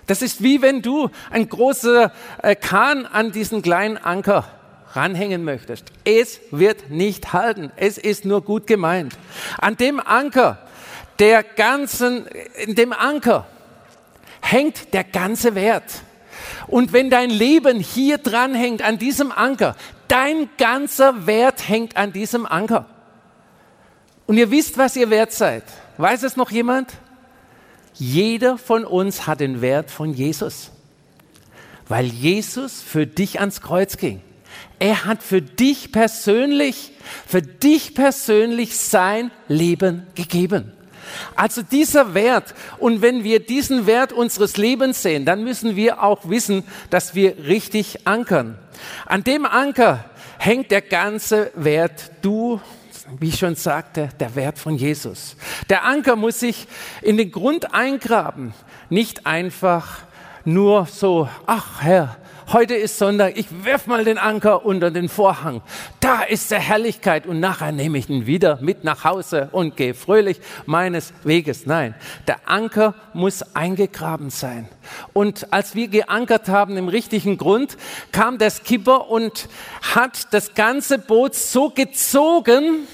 Das 0.07 0.23
ist 0.23 0.43
wie 0.43 0.62
wenn 0.62 0.83
du 0.83 1.11
ein 1.31 1.49
großer 1.49 2.12
äh, 2.43 2.55
Kahn 2.57 3.07
an 3.07 3.33
diesen 3.33 3.62
kleinen 3.62 3.97
Anker 3.97 4.45
ranhängen 4.93 5.45
möchtest. 5.45 5.87
Es 6.05 6.40
wird 6.51 6.90
nicht 6.90 7.33
halten. 7.33 7.73
Es 7.77 7.99
ist 7.99 8.25
nur 8.25 8.43
gut 8.43 8.67
gemeint. 8.67 9.17
An 9.59 9.77
dem 9.77 10.01
Anker, 10.01 10.59
der 11.19 11.43
ganzen, 11.43 12.27
in 12.64 12.75
dem 12.75 12.93
Anker 12.93 13.47
hängt 14.40 14.93
der 14.95 15.05
ganze 15.05 15.55
Wert. 15.55 16.03
Und 16.67 16.93
wenn 16.93 17.11
dein 17.11 17.31
Leben 17.31 17.81
hier 17.81 18.19
dran 18.19 18.55
hängt, 18.55 18.83
an 18.83 18.99
diesem 18.99 19.33
Anker, 19.33 19.77
dein 20.09 20.49
ganzer 20.59 21.27
Wert 21.27 21.69
hängt 21.69 21.97
an 21.97 22.12
diesem 22.12 22.47
Anker. 22.47 22.87
Und 24.27 24.37
ihr 24.37 24.51
wisst, 24.51 24.79
was 24.79 24.97
ihr 24.97 25.11
wert 25.11 25.33
seid. 25.33 25.64
Weiß 25.99 26.23
es 26.23 26.37
noch 26.37 26.51
jemand? 26.51 26.93
Jeder 27.94 28.59
von 28.59 28.85
uns 28.85 29.26
hat 29.26 29.40
den 29.40 29.61
Wert 29.61 29.90
von 29.90 30.12
Jesus, 30.12 30.70
weil 31.88 32.07
Jesus 32.07 32.83
für 32.83 33.07
dich 33.07 33.40
ans 33.40 33.61
Kreuz 33.61 33.96
ging. 33.96 34.20
Er 34.78 35.04
hat 35.04 35.22
für 35.22 35.40
dich 35.40 35.92
persönlich, 35.92 36.92
für 37.26 37.42
dich 37.42 37.94
persönlich 37.94 38.76
sein 38.76 39.30
Leben 39.48 40.07
gegeben. 40.14 40.72
Also 41.37 41.62
dieser 41.62 42.14
Wert, 42.14 42.54
und 42.78 43.02
wenn 43.02 43.24
wir 43.24 43.40
diesen 43.40 43.87
Wert 43.87 44.12
unseres 44.12 44.57
Lebens 44.57 45.02
sehen, 45.02 45.24
dann 45.24 45.44
müssen 45.44 45.76
wir 45.76 46.02
auch 46.02 46.28
wissen, 46.28 46.64
dass 46.90 47.14
wir 47.14 47.46
richtig 47.46 48.07
ankern. 48.07 48.59
An 49.07 49.22
dem 49.22 49.46
Anker 49.46 50.04
hängt 50.38 50.70
der 50.70 50.83
ganze 50.83 51.50
Wert. 51.54 52.11
Du 52.22 52.61
wie 53.19 53.29
ich 53.29 53.38
schon 53.38 53.55
sagte, 53.55 54.09
der 54.19 54.35
Wert 54.35 54.59
von 54.59 54.77
Jesus. 54.77 55.37
Der 55.69 55.85
Anker 55.85 56.17
muss 56.17 56.40
sich 56.40 56.67
in 57.03 57.17
den 57.17 57.31
Grund 57.31 57.75
eingraben, 57.75 58.55
nicht 58.88 59.27
einfach 59.27 60.01
nur 60.45 60.87
so, 60.87 61.29
ach 61.47 61.83
Herr, 61.83 62.17
heute 62.52 62.74
ist 62.74 62.98
Sonntag, 62.98 63.37
ich 63.37 63.46
werf 63.64 63.87
mal 63.87 64.04
den 64.04 64.18
Anker 64.18 64.64
unter 64.64 64.90
den 64.90 65.09
Vorhang. 65.09 65.62
Da 66.00 66.22
ist 66.22 66.50
der 66.50 66.61
Herrlichkeit 66.61 67.26
und 67.26 67.40
nachher 67.40 67.72
nehme 67.72 67.98
ich 67.98 68.09
ihn 68.09 68.26
wieder 68.26 68.59
mit 68.61 68.85
nach 68.85 69.04
Hause 69.04 69.48
und 69.52 69.76
gehe 69.76 69.94
fröhlich 69.94 70.40
meines 70.66 71.12
Weges. 71.24 71.66
Nein, 71.66 71.94
der 72.26 72.48
Anker 72.48 72.94
muss 73.12 73.54
eingegraben 73.54 74.30
sein. 74.30 74.68
Und 75.12 75.52
als 75.52 75.74
wir 75.74 75.88
geankert 75.88 76.48
haben 76.48 76.76
im 76.76 76.88
richtigen 76.88 77.38
Grund, 77.38 77.76
kam 78.12 78.38
der 78.38 78.50
Skipper 78.50 79.11
und 79.11 79.48
hat 79.94 80.33
das 80.33 80.54
ganze 80.54 80.98
Boot 80.98 81.35
so 81.35 81.70
gezogen, 81.70 82.87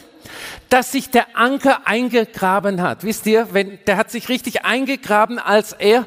dass 0.68 0.92
sich 0.92 1.10
der 1.10 1.36
Anker 1.36 1.86
eingegraben 1.86 2.80
hat. 2.80 3.04
Wisst 3.04 3.26
ihr, 3.26 3.48
wenn, 3.52 3.78
der 3.86 3.96
hat 3.96 4.10
sich 4.10 4.28
richtig 4.28 4.64
eingegraben, 4.64 5.38
als 5.38 5.72
er 5.72 6.06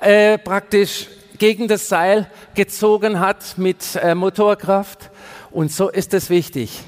äh, 0.00 0.38
praktisch 0.38 1.08
gegen 1.44 1.68
das 1.68 1.90
Seil 1.90 2.26
gezogen 2.54 3.20
hat 3.20 3.58
mit 3.58 3.96
äh, 3.96 4.14
Motorkraft. 4.14 5.10
Und 5.50 5.70
so 5.70 5.90
ist 5.90 6.14
es 6.14 6.30
wichtig. 6.30 6.80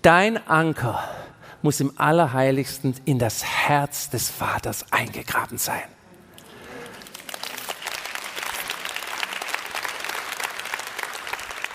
Dein 0.00 0.38
Anker 0.48 1.06
muss 1.60 1.80
im 1.80 1.92
Allerheiligsten 1.98 2.94
in 3.04 3.18
das 3.18 3.44
Herz 3.44 4.08
des 4.08 4.30
Vaters 4.30 4.86
eingegraben 4.90 5.58
sein. 5.58 5.82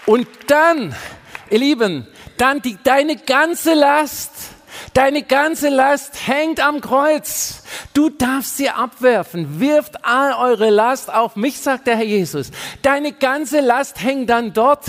Und 0.07 0.27
dann, 0.47 0.95
ihr 1.51 1.59
Lieben, 1.59 2.07
dann 2.37 2.59
die, 2.59 2.79
deine 2.83 3.17
ganze 3.17 3.75
Last, 3.75 4.31
deine 4.95 5.21
ganze 5.21 5.69
Last 5.69 6.27
hängt 6.27 6.59
am 6.59 6.81
Kreuz. 6.81 7.63
Du 7.93 8.09
darfst 8.09 8.57
sie 8.57 8.69
abwerfen. 8.69 9.59
Wirft 9.59 10.03
all 10.03 10.33
eure 10.33 10.71
Last 10.71 11.13
auf 11.13 11.35
mich, 11.35 11.59
sagt 11.59 11.85
der 11.85 11.97
Herr 11.97 12.05
Jesus. 12.05 12.49
Deine 12.81 13.11
ganze 13.11 13.59
Last 13.59 14.01
hängt 14.01 14.29
dann 14.31 14.53
dort 14.53 14.85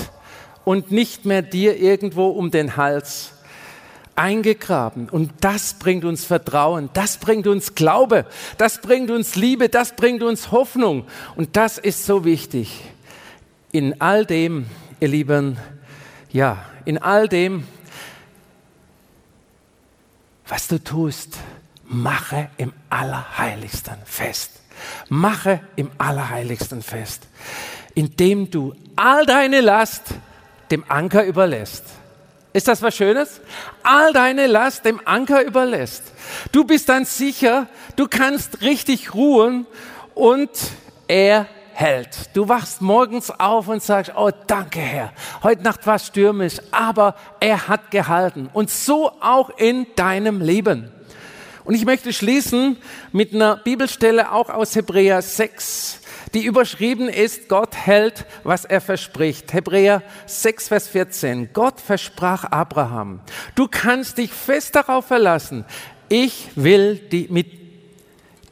und 0.64 0.90
nicht 0.90 1.26
mehr 1.26 1.42
dir 1.42 1.76
irgendwo 1.76 2.28
um 2.28 2.50
den 2.50 2.76
Hals 2.76 3.32
eingegraben. 4.14 5.08
Und 5.08 5.30
das 5.40 5.74
bringt 5.74 6.04
uns 6.04 6.24
Vertrauen, 6.24 6.88
das 6.94 7.18
bringt 7.18 7.46
uns 7.46 7.74
Glaube, 7.74 8.24
das 8.58 8.80
bringt 8.80 9.10
uns 9.10 9.36
Liebe, 9.36 9.68
das 9.68 9.94
bringt 9.94 10.22
uns 10.22 10.50
Hoffnung. 10.50 11.04
Und 11.36 11.56
das 11.56 11.78
ist 11.78 12.06
so 12.06 12.24
wichtig. 12.24 12.80
In 13.72 14.00
all 14.00 14.24
dem, 14.24 14.66
ihr 15.00 15.08
Lieben, 15.08 15.58
ja, 16.30 16.64
in 16.84 16.98
all 16.98 17.28
dem, 17.28 17.64
was 20.48 20.68
du 20.68 20.82
tust, 20.82 21.36
mache 21.84 22.50
im 22.56 22.72
Allerheiligsten 22.90 23.96
fest. 24.04 24.52
Mache 25.08 25.60
im 25.76 25.90
Allerheiligsten 25.98 26.82
fest, 26.82 27.26
indem 27.94 28.50
du 28.50 28.74
all 28.94 29.24
deine 29.24 29.60
Last 29.60 30.02
dem 30.70 30.84
Anker 30.88 31.24
überlässt. 31.24 31.84
Ist 32.52 32.68
das 32.68 32.82
was 32.82 32.96
Schönes? 32.96 33.40
All 33.82 34.12
deine 34.12 34.46
Last 34.46 34.84
dem 34.84 35.00
Anker 35.04 35.42
überlässt. 35.42 36.02
Du 36.52 36.64
bist 36.64 36.88
dann 36.88 37.04
sicher, 37.04 37.68
du 37.96 38.06
kannst 38.08 38.62
richtig 38.62 39.14
ruhen 39.14 39.66
und 40.14 40.50
er 41.08 41.46
hält. 41.76 42.30
Du 42.32 42.48
wachst 42.48 42.80
morgens 42.80 43.30
auf 43.30 43.68
und 43.68 43.82
sagst, 43.82 44.12
oh 44.16 44.30
danke 44.46 44.80
Herr, 44.80 45.12
heute 45.42 45.62
Nacht 45.62 45.86
war 45.86 45.98
stürmisch, 45.98 46.56
aber 46.70 47.14
er 47.38 47.68
hat 47.68 47.90
gehalten. 47.90 48.48
Und 48.52 48.70
so 48.70 49.12
auch 49.20 49.50
in 49.58 49.86
deinem 49.94 50.40
Leben. 50.40 50.90
Und 51.64 51.74
ich 51.74 51.84
möchte 51.84 52.12
schließen 52.12 52.78
mit 53.12 53.34
einer 53.34 53.56
Bibelstelle 53.56 54.32
auch 54.32 54.48
aus 54.48 54.74
Hebräer 54.74 55.20
6, 55.20 56.00
die 56.32 56.44
überschrieben 56.44 57.08
ist, 57.08 57.48
Gott 57.48 57.76
hält, 57.76 58.24
was 58.42 58.64
er 58.64 58.80
verspricht. 58.80 59.52
Hebräer 59.52 60.02
6, 60.26 60.68
Vers 60.68 60.88
14. 60.88 61.50
Gott 61.52 61.80
versprach 61.80 62.44
Abraham, 62.44 63.20
du 63.54 63.68
kannst 63.68 64.18
dich 64.18 64.32
fest 64.32 64.76
darauf 64.76 65.06
verlassen, 65.06 65.66
ich 66.08 66.50
will 66.54 66.96
die 66.96 67.26
mit 67.28 67.65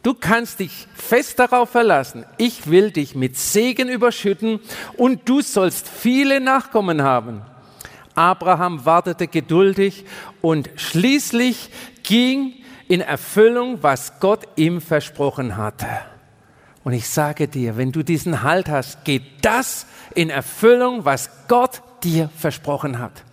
Du 0.04 0.12
kannst 0.12 0.60
dich 0.60 0.86
fest 0.94 1.38
darauf 1.38 1.70
verlassen. 1.70 2.26
Ich 2.36 2.68
will 2.70 2.90
dich 2.90 3.14
mit 3.14 3.38
Segen 3.38 3.88
überschütten 3.88 4.60
und 4.98 5.26
du 5.26 5.40
sollst 5.40 5.88
viele 5.88 6.40
Nachkommen 6.40 7.02
haben. 7.02 7.40
Abraham 8.14 8.84
wartete 8.84 9.26
geduldig 9.28 10.04
und 10.42 10.68
schließlich 10.76 11.70
ging 12.02 12.52
in 12.86 13.00
Erfüllung, 13.00 13.82
was 13.82 14.20
Gott 14.20 14.46
ihm 14.56 14.82
versprochen 14.82 15.56
hatte. 15.56 15.88
Und 16.84 16.92
ich 16.92 17.08
sage 17.08 17.48
dir, 17.48 17.78
wenn 17.78 17.90
du 17.90 18.02
diesen 18.02 18.42
Halt 18.42 18.68
hast, 18.68 19.06
geht 19.06 19.22
das 19.40 19.86
in 20.14 20.28
Erfüllung, 20.28 21.06
was 21.06 21.30
Gott 21.48 21.80
dir 22.02 22.28
versprochen 22.36 22.98
hat. 22.98 23.24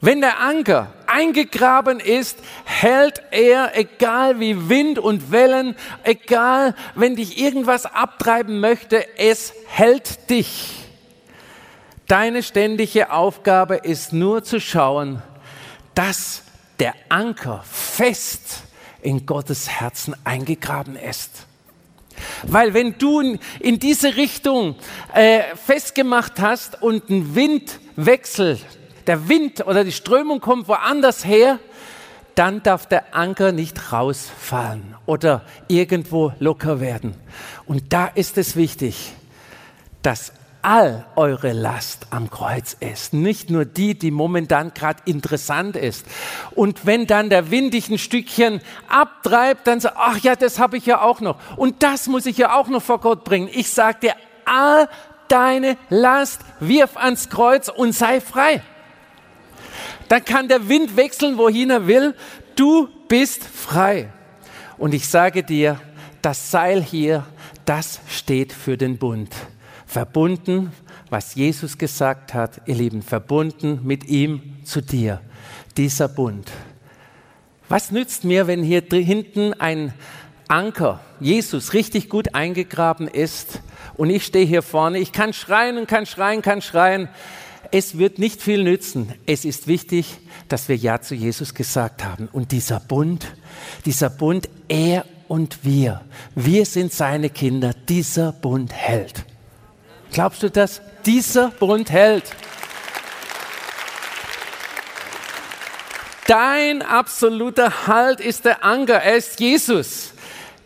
Wenn 0.00 0.22
der 0.22 0.40
Anker 0.40 0.90
eingegraben 1.12 2.00
ist, 2.00 2.38
hält 2.64 3.22
er, 3.30 3.76
egal 3.76 4.40
wie 4.40 4.68
Wind 4.68 4.98
und 4.98 5.30
Wellen, 5.30 5.76
egal 6.02 6.74
wenn 6.94 7.16
dich 7.16 7.38
irgendwas 7.38 7.86
abtreiben 7.86 8.60
möchte, 8.60 9.04
es 9.18 9.52
hält 9.66 10.30
dich. 10.30 10.74
Deine 12.06 12.42
ständige 12.42 13.12
Aufgabe 13.12 13.76
ist 13.76 14.12
nur 14.12 14.42
zu 14.42 14.60
schauen, 14.60 15.22
dass 15.94 16.42
der 16.78 16.94
Anker 17.08 17.62
fest 17.70 18.62
in 19.02 19.26
Gottes 19.26 19.68
Herzen 19.68 20.16
eingegraben 20.24 20.96
ist. 20.96 21.46
Weil 22.42 22.74
wenn 22.74 22.98
du 22.98 23.38
in 23.60 23.78
diese 23.78 24.16
Richtung 24.16 24.76
äh, 25.14 25.42
festgemacht 25.56 26.40
hast 26.40 26.82
und 26.82 27.08
ein 27.10 27.34
Windwechsel, 27.34 28.58
der 29.06 29.28
Wind 29.28 29.66
oder 29.66 29.84
die 29.84 29.92
Strömung 29.92 30.40
kommt 30.40 30.68
woanders 30.68 31.24
her, 31.24 31.58
dann 32.34 32.62
darf 32.62 32.86
der 32.86 33.14
Anker 33.14 33.52
nicht 33.52 33.92
rausfallen 33.92 34.94
oder 35.06 35.42
irgendwo 35.68 36.32
locker 36.38 36.80
werden. 36.80 37.14
Und 37.66 37.92
da 37.92 38.06
ist 38.06 38.38
es 38.38 38.56
wichtig, 38.56 39.12
dass 40.02 40.32
all 40.62 41.04
eure 41.16 41.52
Last 41.52 42.06
am 42.10 42.30
Kreuz 42.30 42.76
ist, 42.78 43.12
nicht 43.12 43.50
nur 43.50 43.64
die, 43.64 43.98
die 43.98 44.12
momentan 44.12 44.72
gerade 44.72 45.02
interessant 45.04 45.76
ist. 45.76 46.06
Und 46.52 46.86
wenn 46.86 47.06
dann 47.06 47.30
der 47.30 47.50
Wind 47.50 47.74
dich 47.74 47.88
ein 47.88 47.98
Stückchen 47.98 48.60
abtreibt, 48.88 49.66
dann 49.66 49.80
sag, 49.80 49.94
ach 49.96 50.18
ja, 50.18 50.36
das 50.36 50.58
habe 50.58 50.76
ich 50.76 50.86
ja 50.86 51.02
auch 51.02 51.20
noch. 51.20 51.36
Und 51.56 51.82
das 51.82 52.06
muss 52.06 52.26
ich 52.26 52.38
ja 52.38 52.56
auch 52.56 52.68
noch 52.68 52.82
vor 52.82 53.00
Gott 53.00 53.24
bringen. 53.24 53.50
Ich 53.52 53.70
sage 53.70 53.98
dir, 54.02 54.14
all 54.44 54.88
deine 55.28 55.76
Last 55.88 56.40
wirf 56.60 56.96
ans 56.96 57.28
Kreuz 57.28 57.68
und 57.68 57.92
sei 57.92 58.20
frei. 58.20 58.62
Dann 60.12 60.26
kann 60.26 60.46
der 60.46 60.68
Wind 60.68 60.98
wechseln, 60.98 61.38
wohin 61.38 61.70
er 61.70 61.86
will. 61.86 62.14
Du 62.54 62.86
bist 63.08 63.42
frei. 63.44 64.12
Und 64.76 64.92
ich 64.92 65.08
sage 65.08 65.42
dir, 65.42 65.80
das 66.20 66.50
Seil 66.50 66.82
hier, 66.82 67.24
das 67.64 67.98
steht 68.06 68.52
für 68.52 68.76
den 68.76 68.98
Bund. 68.98 69.34
Verbunden, 69.86 70.70
was 71.08 71.34
Jesus 71.34 71.78
gesagt 71.78 72.34
hat, 72.34 72.60
ihr 72.66 72.74
Lieben, 72.74 73.00
verbunden 73.00 73.80
mit 73.84 74.04
ihm 74.04 74.58
zu 74.64 74.82
dir. 74.82 75.22
Dieser 75.78 76.08
Bund. 76.08 76.52
Was 77.70 77.90
nützt 77.90 78.24
mir, 78.24 78.46
wenn 78.46 78.62
hier 78.62 78.82
hinten 78.90 79.54
ein 79.54 79.94
Anker, 80.46 81.00
Jesus, 81.20 81.72
richtig 81.72 82.10
gut 82.10 82.34
eingegraben 82.34 83.08
ist 83.08 83.62
und 83.94 84.10
ich 84.10 84.26
stehe 84.26 84.44
hier 84.44 84.60
vorne, 84.60 84.98
ich 84.98 85.12
kann 85.12 85.32
schreien 85.32 85.78
und 85.78 85.88
kann 85.88 86.04
schreien, 86.04 86.42
kann 86.42 86.60
schreien. 86.60 87.08
Es 87.74 87.96
wird 87.96 88.18
nicht 88.18 88.42
viel 88.42 88.62
nützen. 88.62 89.14
Es 89.24 89.46
ist 89.46 89.66
wichtig, 89.66 90.18
dass 90.48 90.68
wir 90.68 90.76
Ja 90.76 91.00
zu 91.00 91.14
Jesus 91.14 91.54
gesagt 91.54 92.04
haben. 92.04 92.28
Und 92.30 92.52
dieser 92.52 92.78
Bund, 92.80 93.26
dieser 93.86 94.10
Bund, 94.10 94.50
er 94.68 95.06
und 95.26 95.64
wir, 95.64 96.02
wir 96.34 96.66
sind 96.66 96.92
seine 96.92 97.30
Kinder, 97.30 97.72
dieser 97.88 98.32
Bund 98.32 98.74
hält. 98.74 99.24
Glaubst 100.12 100.42
du 100.42 100.50
das? 100.50 100.82
Dieser 101.06 101.48
Bund 101.48 101.90
hält. 101.90 102.24
Dein 106.26 106.82
absoluter 106.82 107.86
Halt 107.86 108.20
ist 108.20 108.44
der 108.44 108.62
Anker. 108.62 109.00
Er 109.02 109.16
ist 109.16 109.40
Jesus, 109.40 110.12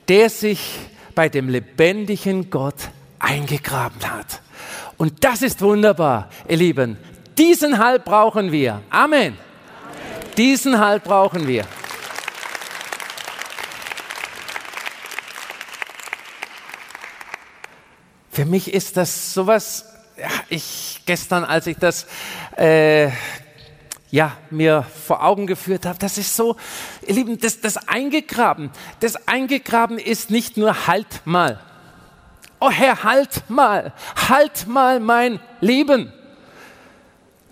der 0.08 0.28
sich 0.28 0.76
bei 1.14 1.28
dem 1.28 1.48
lebendigen 1.48 2.50
Gott 2.50 2.90
eingegraben 3.20 4.02
hat. 4.10 4.40
Und 4.96 5.24
das 5.24 5.42
ist 5.42 5.60
wunderbar, 5.60 6.28
ihr 6.48 6.56
Lieben. 6.56 6.96
Diesen 7.36 7.78
Halt 7.78 8.04
brauchen 8.04 8.50
wir. 8.52 8.80
Amen. 8.90 9.34
Amen. 9.34 9.46
Diesen 10.36 10.78
Halt 10.78 11.02
brauchen 11.02 11.46
wir. 11.46 11.64
Für 18.30 18.44
mich 18.44 18.74
ist 18.74 18.98
das 18.98 19.32
sowas, 19.32 19.86
ja, 20.18 20.28
ich 20.50 21.00
gestern, 21.06 21.44
als 21.44 21.66
ich 21.66 21.78
das 21.78 22.06
äh, 22.58 23.10
ja, 24.10 24.36
mir 24.50 24.84
vor 25.06 25.24
Augen 25.24 25.46
geführt 25.46 25.86
habe. 25.86 25.98
Das 25.98 26.18
ist 26.18 26.36
so, 26.36 26.56
ihr 27.06 27.14
Lieben, 27.14 27.38
das, 27.38 27.62
das 27.62 27.88
Eingegraben. 27.88 28.70
Das 29.00 29.26
Eingegraben 29.26 29.98
ist 29.98 30.30
nicht 30.30 30.58
nur 30.58 30.86
halt 30.86 31.22
mal. 31.24 31.60
Oh 32.58 32.70
Herr, 32.70 33.04
halt 33.04 33.48
mal, 33.48 33.92
halt 34.28 34.66
mal 34.66 35.00
mein 35.00 35.40
Leben. 35.60 36.12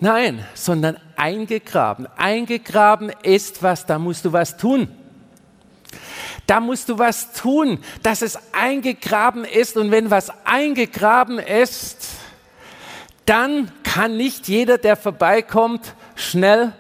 Nein, 0.01 0.45
sondern 0.55 0.99
eingegraben. 1.17 2.07
Eingegraben 2.17 3.11
ist 3.23 3.63
was, 3.63 3.87
da 3.87 3.99
musst 3.99 4.25
du 4.25 4.33
was 4.33 4.57
tun. 4.57 4.89
Da 6.47 6.61
musst 6.61 6.89
du 6.89 6.99
was 6.99 7.33
tun, 7.33 7.79
dass 8.03 8.23
es 8.23 8.39
eingegraben 8.53 9.45
ist. 9.45 9.77
Und 9.77 9.91
wenn 9.91 10.11
was 10.11 10.31
eingegraben 10.45 11.39
ist, 11.39 12.09
dann 13.25 13.71
kann 13.83 14.17
nicht 14.17 14.49
jeder, 14.49 14.77
der 14.77 14.97
vorbeikommt, 14.97 15.95
schnell, 16.15 16.73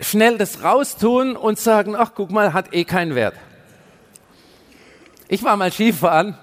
schnell 0.00 0.38
das 0.38 0.62
raustun 0.62 1.36
und 1.36 1.58
sagen, 1.58 1.96
ach 1.96 2.12
guck 2.14 2.30
mal, 2.30 2.52
hat 2.52 2.72
eh 2.72 2.84
keinen 2.84 3.14
Wert. 3.14 3.34
Ich 5.28 5.42
war 5.42 5.56
mal 5.56 5.70
Skifahren, 5.70 6.38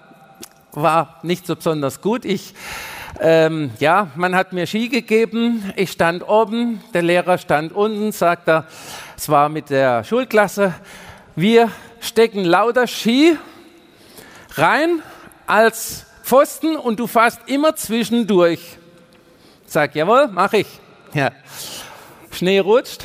war 0.76 1.20
nicht 1.24 1.48
so 1.48 1.56
besonders 1.56 2.02
gut. 2.02 2.26
Ich, 2.26 2.54
ähm, 3.20 3.72
ja, 3.80 4.10
man 4.16 4.36
hat 4.36 4.54
mir 4.54 4.68
Ski 4.68 4.90
gegeben, 4.90 5.74
ich 5.76 5.92
stand 5.92 6.28
oben, 6.28 6.84
der 6.94 7.02
Lehrer 7.02 7.38
stand 7.38 7.74
unten, 7.74 8.12
sagt 8.12 8.48
er, 8.48 8.68
es 9.16 9.30
war 9.30 9.50
mit 9.50 9.70
der 9.70 10.04
Schulklasse, 10.04 10.74
wir 11.36 11.70
stecken 12.02 12.44
lauter 12.44 12.88
Ski 12.88 13.38
rein 14.56 15.02
als 15.48 16.06
Pfosten 16.24 16.76
und 16.76 17.00
du 17.00 17.08
fährst 17.08 17.40
immer 17.46 17.76
zwischendurch. 17.76 18.78
Sag, 19.66 19.96
jawohl, 19.96 20.30
mach 20.32 20.54
ich. 20.54 20.68
Ja. 21.14 21.32
Schnee 22.32 22.60
rutscht. 22.60 23.04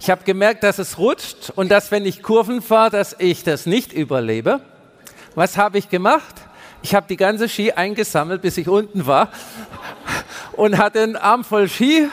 Ich 0.00 0.10
habe 0.10 0.24
gemerkt, 0.24 0.64
dass 0.64 0.78
es 0.78 0.98
rutscht 0.98 1.52
und 1.54 1.70
dass, 1.70 1.90
wenn 1.90 2.06
ich 2.06 2.22
Kurven 2.22 2.62
fahre, 2.62 2.90
dass 2.90 3.14
ich 3.18 3.44
das 3.44 3.66
nicht 3.66 3.92
überlebe. 3.92 4.60
Was 5.34 5.56
habe 5.56 5.78
ich 5.78 5.88
gemacht? 5.88 6.41
Ich 6.82 6.94
habe 6.94 7.06
die 7.08 7.16
ganze 7.16 7.48
Ski 7.48 7.72
eingesammelt, 7.72 8.42
bis 8.42 8.56
ich 8.56 8.68
unten 8.68 9.06
war 9.06 9.28
und 10.52 10.78
hatte 10.78 11.00
einen 11.00 11.16
Arm 11.16 11.44
voll 11.44 11.68
Ski, 11.68 12.08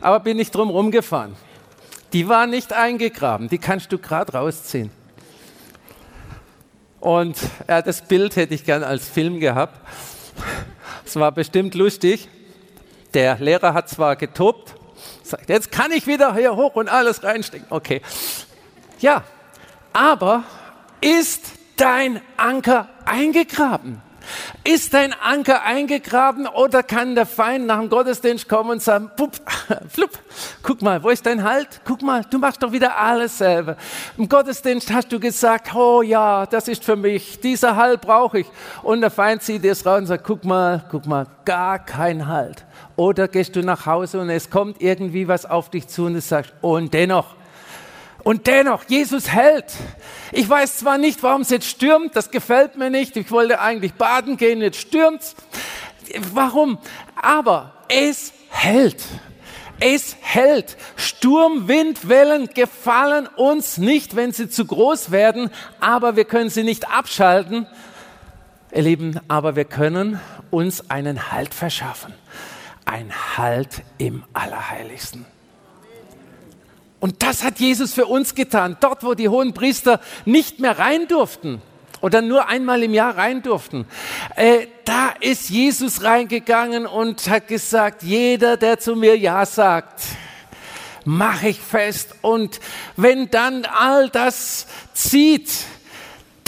aber 0.00 0.20
bin 0.20 0.36
nicht 0.36 0.54
drum 0.54 0.70
rumgefahren. 0.70 1.36
Die 2.12 2.28
war 2.28 2.46
nicht 2.46 2.72
eingegraben, 2.72 3.48
die 3.48 3.58
kannst 3.58 3.92
du 3.92 3.98
gerade 3.98 4.32
rausziehen. 4.32 4.90
Und 7.00 7.36
ja, 7.68 7.80
das 7.80 8.02
Bild 8.02 8.34
hätte 8.36 8.54
ich 8.54 8.64
gern 8.64 8.82
als 8.82 9.08
Film 9.08 9.38
gehabt. 9.38 9.78
Es 11.06 11.14
war 11.16 11.30
bestimmt 11.30 11.74
lustig. 11.74 12.28
Der 13.14 13.38
Lehrer 13.38 13.72
hat 13.72 13.88
zwar 13.88 14.16
getobt, 14.16 14.74
sagt, 15.22 15.48
jetzt 15.48 15.70
kann 15.70 15.92
ich 15.92 16.06
wieder 16.06 16.34
hier 16.34 16.56
hoch 16.56 16.74
und 16.74 16.88
alles 16.88 17.22
reinstecken. 17.22 17.66
Okay. 17.70 18.02
Ja, 18.98 19.22
aber 19.92 20.42
ist 21.00 21.52
dein 21.76 22.20
Anker 22.36 22.88
eingegraben? 23.04 24.02
Ist 24.64 24.94
dein 24.94 25.12
Anker 25.12 25.62
eingegraben 25.62 26.46
oder 26.46 26.82
kann 26.82 27.14
der 27.14 27.26
Feind 27.26 27.66
nach 27.66 27.78
dem 27.78 27.88
Gottesdienst 27.88 28.48
kommen 28.48 28.70
und 28.70 28.82
sagen, 28.82 29.10
pup, 29.16 29.32
flup, 29.88 30.10
guck 30.62 30.82
mal, 30.82 31.02
wo 31.02 31.08
ist 31.10 31.26
dein 31.26 31.42
Halt? 31.42 31.80
Guck 31.84 32.02
mal, 32.02 32.24
du 32.28 32.38
machst 32.38 32.62
doch 32.62 32.72
wieder 32.72 32.96
alles 32.96 33.38
selber. 33.38 33.76
Im 34.16 34.28
Gottesdienst 34.28 34.92
hast 34.92 35.10
du 35.12 35.20
gesagt, 35.20 35.74
oh 35.74 36.02
ja, 36.02 36.46
das 36.46 36.68
ist 36.68 36.84
für 36.84 36.96
mich, 36.96 37.40
dieser 37.40 37.76
Halt 37.76 38.00
brauche 38.00 38.40
ich. 38.40 38.46
Und 38.82 39.00
der 39.00 39.10
Feind 39.10 39.42
zieht 39.42 39.64
dir 39.64 39.72
es 39.72 39.84
raus 39.84 40.00
und 40.00 40.06
sagt, 40.06 40.24
guck 40.24 40.44
mal, 40.44 40.84
guck 40.90 41.06
mal, 41.06 41.26
gar 41.44 41.78
kein 41.78 42.26
Halt. 42.26 42.64
Oder 42.96 43.28
gehst 43.28 43.56
du 43.56 43.60
nach 43.60 43.86
Hause 43.86 44.20
und 44.20 44.30
es 44.30 44.50
kommt 44.50 44.82
irgendwie 44.82 45.28
was 45.28 45.46
auf 45.46 45.70
dich 45.70 45.88
zu 45.88 46.06
und 46.06 46.14
du 46.14 46.20
sagst, 46.20 46.52
und 46.60 46.92
dennoch, 46.92 47.37
und 48.24 48.46
dennoch, 48.46 48.84
Jesus 48.88 49.28
hält. 49.28 49.66
Ich 50.32 50.48
weiß 50.48 50.78
zwar 50.78 50.98
nicht, 50.98 51.22
warum 51.22 51.42
es 51.42 51.50
jetzt 51.50 51.66
stürmt, 51.66 52.16
das 52.16 52.30
gefällt 52.30 52.76
mir 52.76 52.90
nicht. 52.90 53.16
Ich 53.16 53.30
wollte 53.30 53.60
eigentlich 53.60 53.94
baden 53.94 54.36
gehen, 54.36 54.60
jetzt 54.60 54.80
stürmt's. 54.80 55.34
Warum? 56.32 56.78
Aber 57.14 57.74
es 57.88 58.32
hält. 58.50 59.02
Es 59.80 60.16
hält. 60.20 60.76
Sturm, 60.96 61.68
Wind, 61.68 62.08
Wellen 62.08 62.48
gefallen 62.48 63.28
uns 63.36 63.78
nicht, 63.78 64.16
wenn 64.16 64.32
sie 64.32 64.48
zu 64.48 64.64
groß 64.66 65.10
werden, 65.12 65.50
aber 65.78 66.16
wir 66.16 66.24
können 66.24 66.50
sie 66.50 66.64
nicht 66.64 66.90
abschalten. 66.90 67.66
Ihr 68.72 68.82
Lieben, 68.82 69.20
aber 69.28 69.56
wir 69.56 69.64
können 69.64 70.20
uns 70.50 70.90
einen 70.90 71.30
Halt 71.30 71.54
verschaffen. 71.54 72.12
Ein 72.84 73.12
Halt 73.36 73.82
im 73.98 74.24
Allerheiligsten. 74.32 75.26
Und 77.00 77.22
das 77.22 77.44
hat 77.44 77.60
Jesus 77.60 77.92
für 77.94 78.06
uns 78.06 78.34
getan. 78.34 78.76
Dort, 78.80 79.04
wo 79.04 79.14
die 79.14 79.28
hohen 79.28 79.54
Priester 79.54 80.00
nicht 80.24 80.58
mehr 80.58 80.78
rein 80.78 81.06
durften 81.06 81.62
oder 82.00 82.22
nur 82.22 82.48
einmal 82.48 82.82
im 82.82 82.94
Jahr 82.94 83.16
rein 83.16 83.42
durften, 83.42 83.86
äh, 84.36 84.66
da 84.84 85.10
ist 85.20 85.48
Jesus 85.50 86.02
reingegangen 86.02 86.86
und 86.86 87.28
hat 87.28 87.48
gesagt, 87.48 88.02
jeder, 88.02 88.56
der 88.56 88.78
zu 88.78 88.96
mir 88.96 89.16
Ja 89.16 89.46
sagt, 89.46 90.02
mache 91.04 91.48
ich 91.48 91.60
fest. 91.60 92.16
Und 92.20 92.60
wenn 92.96 93.30
dann 93.30 93.64
all 93.64 94.08
das 94.08 94.66
zieht, 94.92 95.50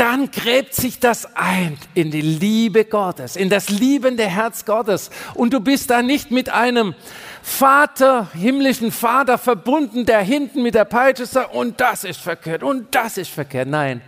dann 0.01 0.31
gräbt 0.31 0.75
sich 0.75 0.99
das 0.99 1.37
ein 1.37 1.79
in 1.95 2.11
die 2.11 2.23
Liebe 2.23 2.87
Gottes, 2.87 3.37
in 3.37 3.51
das 3.51 3.69
liebende 3.69 4.25
Herz 4.27 4.65
Gottes. 4.65 5.11
Und 5.35 5.53
du 5.53 5.61
bist 5.61 5.91
da 5.91 6.03
nicht 6.03 6.31
mit 6.31 6.49
einem 6.49 6.95
Vater, 7.43 8.29
himmlischen 8.33 8.93
Vater 8.93 9.39
verbunden, 9.39 10.07
der 10.07 10.21
hinten 10.21 10.63
mit 10.63 10.75
der 10.75 10.85
Peitsche 10.85 11.27
sagt, 11.27 11.55
und 11.55 11.81
das 11.81 12.05
ist 12.05 12.21
verkehrt, 12.21 12.63
und 12.63 12.95
das 12.95 13.17
ist 13.17 13.31
verkehrt. 13.31 13.69
Nein, 13.69 14.03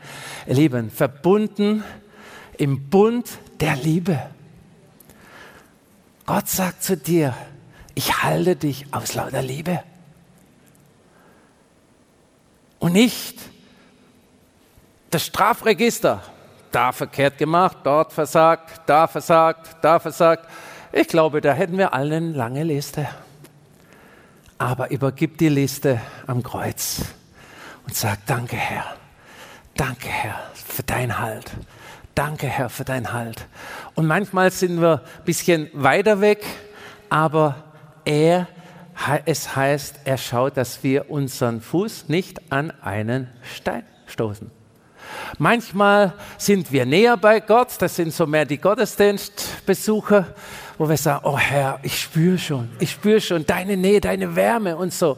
ihr 0.46 0.54
Lieben, 0.54 0.90
verbunden 0.90 1.82
im 2.58 2.88
Bund 2.88 3.28
der 3.60 3.76
Liebe. 3.76 4.18
Gott 6.26 6.48
sagt 6.48 6.82
zu 6.82 6.96
dir, 6.96 7.34
ich 7.94 8.22
halte 8.22 8.56
dich 8.56 8.86
aus 8.92 9.14
lauter 9.14 9.42
Liebe. 9.42 9.82
Und 12.78 12.94
nicht 12.94 13.38
das 15.10 15.26
Strafregister. 15.26 16.22
Da 16.70 16.90
verkehrt 16.90 17.36
gemacht, 17.36 17.78
dort 17.84 18.12
versagt, 18.12 18.80
da 18.86 19.06
versagt, 19.06 19.76
da 19.82 19.98
versagt. 19.98 20.48
Ich 20.90 21.06
glaube, 21.06 21.40
da 21.42 21.52
hätten 21.52 21.76
wir 21.76 21.92
alle 21.92 22.16
eine 22.16 22.32
lange 22.32 22.64
Liste. 22.64 23.08
Aber 24.58 24.90
übergib 24.90 25.38
die 25.38 25.48
Liste 25.48 26.00
am 26.26 26.42
Kreuz 26.42 27.00
und 27.86 27.94
sag, 27.94 28.24
danke 28.26 28.56
Herr, 28.56 28.96
danke 29.76 30.08
Herr 30.08 30.40
für 30.54 30.82
dein 30.82 31.18
Halt. 31.18 31.52
Danke 32.14 32.46
Herr 32.46 32.68
für 32.68 32.84
dein 32.84 33.12
Halt. 33.12 33.46
Und 33.94 34.06
manchmal 34.06 34.50
sind 34.50 34.80
wir 34.80 35.02
ein 35.02 35.24
bisschen 35.24 35.70
weiter 35.72 36.20
weg, 36.20 36.44
aber 37.08 37.56
er, 38.04 38.48
es 39.24 39.56
heißt, 39.56 40.00
er 40.04 40.18
schaut, 40.18 40.58
dass 40.58 40.82
wir 40.82 41.10
unseren 41.10 41.62
Fuß 41.62 42.08
nicht 42.08 42.52
an 42.52 42.70
einen 42.82 43.28
Stein 43.42 43.84
stoßen. 44.06 44.50
Manchmal 45.38 46.12
sind 46.38 46.70
wir 46.70 46.84
näher 46.84 47.16
bei 47.16 47.40
Gott, 47.40 47.68
das 47.80 47.96
sind 47.96 48.12
so 48.12 48.26
mehr 48.26 48.44
die 48.44 48.58
Gottesdienstbesucher, 48.58 50.26
wo 50.82 50.88
wir 50.88 50.96
sagen, 50.96 51.20
oh 51.22 51.38
Herr, 51.38 51.78
ich 51.84 52.00
spüre 52.00 52.36
schon, 52.36 52.68
ich 52.80 52.90
spüre 52.90 53.20
schon 53.20 53.46
deine 53.46 53.76
Nähe, 53.76 54.00
deine 54.00 54.34
Wärme 54.34 54.76
und 54.76 54.92
so. 54.92 55.16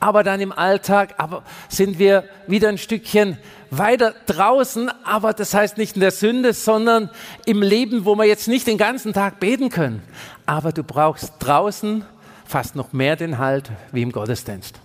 Aber 0.00 0.22
dann 0.22 0.38
im 0.38 0.52
Alltag 0.52 1.14
aber 1.16 1.44
sind 1.70 1.98
wir 1.98 2.24
wieder 2.46 2.68
ein 2.68 2.76
Stückchen 2.76 3.38
weiter 3.70 4.12
draußen, 4.26 4.90
aber 5.04 5.32
das 5.32 5.54
heißt 5.54 5.78
nicht 5.78 5.94
in 5.94 6.02
der 6.02 6.10
Sünde, 6.10 6.52
sondern 6.52 7.08
im 7.46 7.62
Leben, 7.62 8.04
wo 8.04 8.16
wir 8.16 8.26
jetzt 8.26 8.48
nicht 8.48 8.66
den 8.66 8.76
ganzen 8.76 9.14
Tag 9.14 9.40
beten 9.40 9.70
können. 9.70 10.02
Aber 10.44 10.72
du 10.72 10.84
brauchst 10.84 11.32
draußen 11.38 12.04
fast 12.44 12.76
noch 12.76 12.92
mehr 12.92 13.16
den 13.16 13.38
Halt 13.38 13.70
wie 13.92 14.02
im 14.02 14.12
Gottesdienst. 14.12 14.78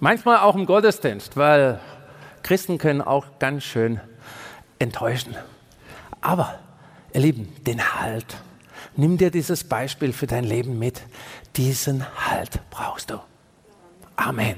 Manchmal 0.00 0.38
auch 0.38 0.56
im 0.56 0.66
Gottesdienst, 0.66 1.36
weil 1.36 1.78
Christen 2.42 2.78
können 2.78 3.00
auch 3.00 3.26
ganz 3.38 3.62
schön 3.62 4.00
enttäuschen. 4.80 5.36
Aber, 6.20 6.58
ihr 7.12 7.20
Lieben, 7.20 7.52
den 7.64 7.94
Halt. 8.00 8.36
Nimm 8.96 9.18
dir 9.18 9.30
dieses 9.30 9.64
Beispiel 9.64 10.12
für 10.12 10.26
dein 10.26 10.44
Leben 10.44 10.78
mit. 10.78 11.02
Diesen 11.56 12.04
Halt 12.26 12.60
brauchst 12.70 13.10
du. 13.10 13.20
Amen. 14.16 14.56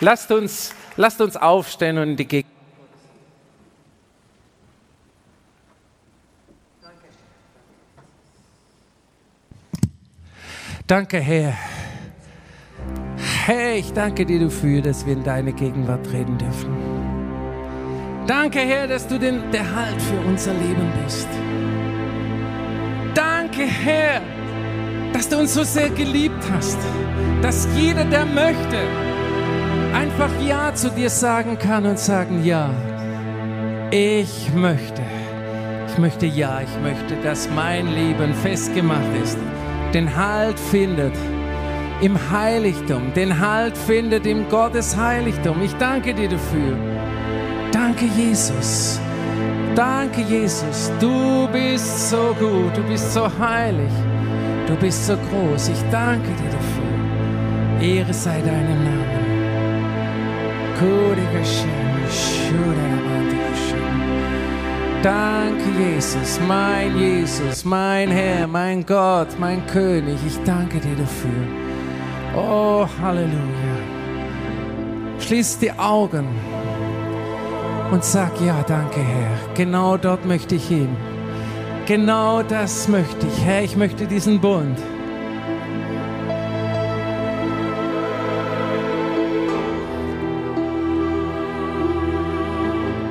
Lasst 0.00 0.30
uns, 0.30 0.74
lasst 0.96 1.20
uns 1.20 1.36
aufstehen 1.36 1.98
und 1.98 2.16
die 2.16 2.24
Gegenwart. 2.24 2.58
Danke, 10.86 11.20
Herr. 11.20 11.54
Herr, 13.48 13.76
ich 13.76 13.94
danke 13.94 14.26
dir 14.26 14.40
dafür, 14.40 14.82
dass 14.82 15.06
wir 15.06 15.14
in 15.14 15.24
deine 15.24 15.54
Gegenwart 15.54 16.06
reden 16.12 16.36
dürfen. 16.36 16.68
Danke, 18.26 18.58
Herr, 18.58 18.86
dass 18.86 19.08
du 19.08 19.18
den, 19.18 19.50
der 19.50 19.74
Halt 19.74 20.02
für 20.02 20.20
unser 20.28 20.52
Leben 20.52 20.92
bist. 21.02 21.26
Danke, 23.14 23.62
Herr, 23.62 24.20
dass 25.14 25.30
du 25.30 25.38
uns 25.38 25.54
so 25.54 25.62
sehr 25.62 25.88
geliebt 25.88 26.44
hast, 26.52 26.76
dass 27.40 27.66
jeder, 27.74 28.04
der 28.04 28.26
möchte, 28.26 28.80
einfach 29.94 30.30
Ja 30.46 30.74
zu 30.74 30.90
dir 30.90 31.08
sagen 31.08 31.58
kann 31.58 31.86
und 31.86 31.98
sagen, 31.98 32.44
ja, 32.44 32.68
ich 33.90 34.52
möchte. 34.54 35.00
Ich 35.86 35.96
möchte 35.96 36.26
ja, 36.26 36.60
ich 36.60 36.82
möchte, 36.82 37.16
dass 37.22 37.48
mein 37.56 37.86
Leben 37.86 38.34
festgemacht 38.34 39.16
ist, 39.22 39.38
den 39.94 40.14
Halt 40.14 40.60
findet 40.60 41.14
im 42.00 42.16
Heiligtum, 42.30 43.12
den 43.14 43.38
Halt 43.38 43.76
findet 43.76 44.26
im 44.26 44.48
Gottes 44.48 44.96
Heiligtum. 44.96 45.62
Ich 45.62 45.74
danke 45.74 46.14
dir 46.14 46.28
dafür. 46.28 46.76
Danke, 47.72 48.06
Jesus. 48.16 49.00
Danke, 49.74 50.22
Jesus. 50.22 50.90
Du 51.00 51.48
bist 51.52 52.10
so 52.10 52.34
gut, 52.38 52.76
du 52.76 52.82
bist 52.88 53.12
so 53.12 53.28
heilig, 53.38 53.90
du 54.66 54.74
bist 54.76 55.06
so 55.06 55.14
groß. 55.16 55.68
Ich 55.68 55.82
danke 55.90 56.28
dir 56.28 56.50
dafür. 56.50 57.88
Ehre 57.96 58.12
sei 58.12 58.40
deinem 58.40 58.84
Namen. 58.84 59.28
Danke, 65.02 65.64
Jesus, 65.78 66.40
mein 66.46 66.98
Jesus, 66.98 67.64
mein 67.64 68.10
Herr, 68.10 68.46
mein 68.46 68.84
Gott, 68.84 69.28
mein 69.38 69.64
König. 69.66 70.18
Ich 70.26 70.38
danke 70.44 70.78
dir 70.78 70.96
dafür. 70.96 71.67
Oh, 72.40 72.86
Halleluja. 73.02 73.76
Schließ 75.18 75.58
die 75.58 75.72
Augen 75.72 76.28
und 77.90 78.04
sag, 78.04 78.40
ja, 78.40 78.62
danke, 78.66 79.00
Herr. 79.00 79.54
Genau 79.54 79.96
dort 79.96 80.24
möchte 80.24 80.54
ich 80.54 80.68
hin. 80.68 80.96
Genau 81.86 82.42
das 82.42 82.86
möchte 82.86 83.26
ich. 83.26 83.44
Herr, 83.44 83.64
ich 83.64 83.76
möchte 83.76 84.06
diesen 84.06 84.40
Bund. 84.40 84.78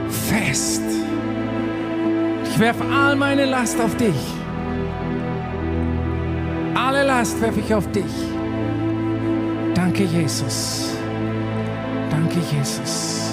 Fest. 0.10 0.84
Ich 2.46 2.60
werfe 2.60 2.86
all 2.86 3.18
meine 3.18 3.46
Last 3.46 3.82
auf 3.82 3.98
dich. 3.98 4.16
Alle 6.76 7.04
Last 7.04 7.42
werfe 7.42 7.60
ich 7.60 7.74
auf 7.74 7.92
dich. 7.92 8.37
Danke, 9.88 10.04
Jesus. 10.04 10.92
Danke, 12.12 12.40
Jesus. 12.52 13.32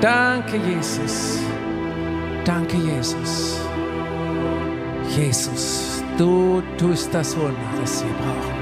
Danke, 0.00 0.56
Jesus. 0.56 1.38
Danke, 2.42 2.78
Jesus. 2.78 3.60
Jesus, 5.14 6.02
du 6.16 6.62
tust 6.78 7.12
das 7.12 7.36
Wunder, 7.36 7.58
das 7.78 8.02
wir 8.02 8.12
brauchen. 8.14 8.61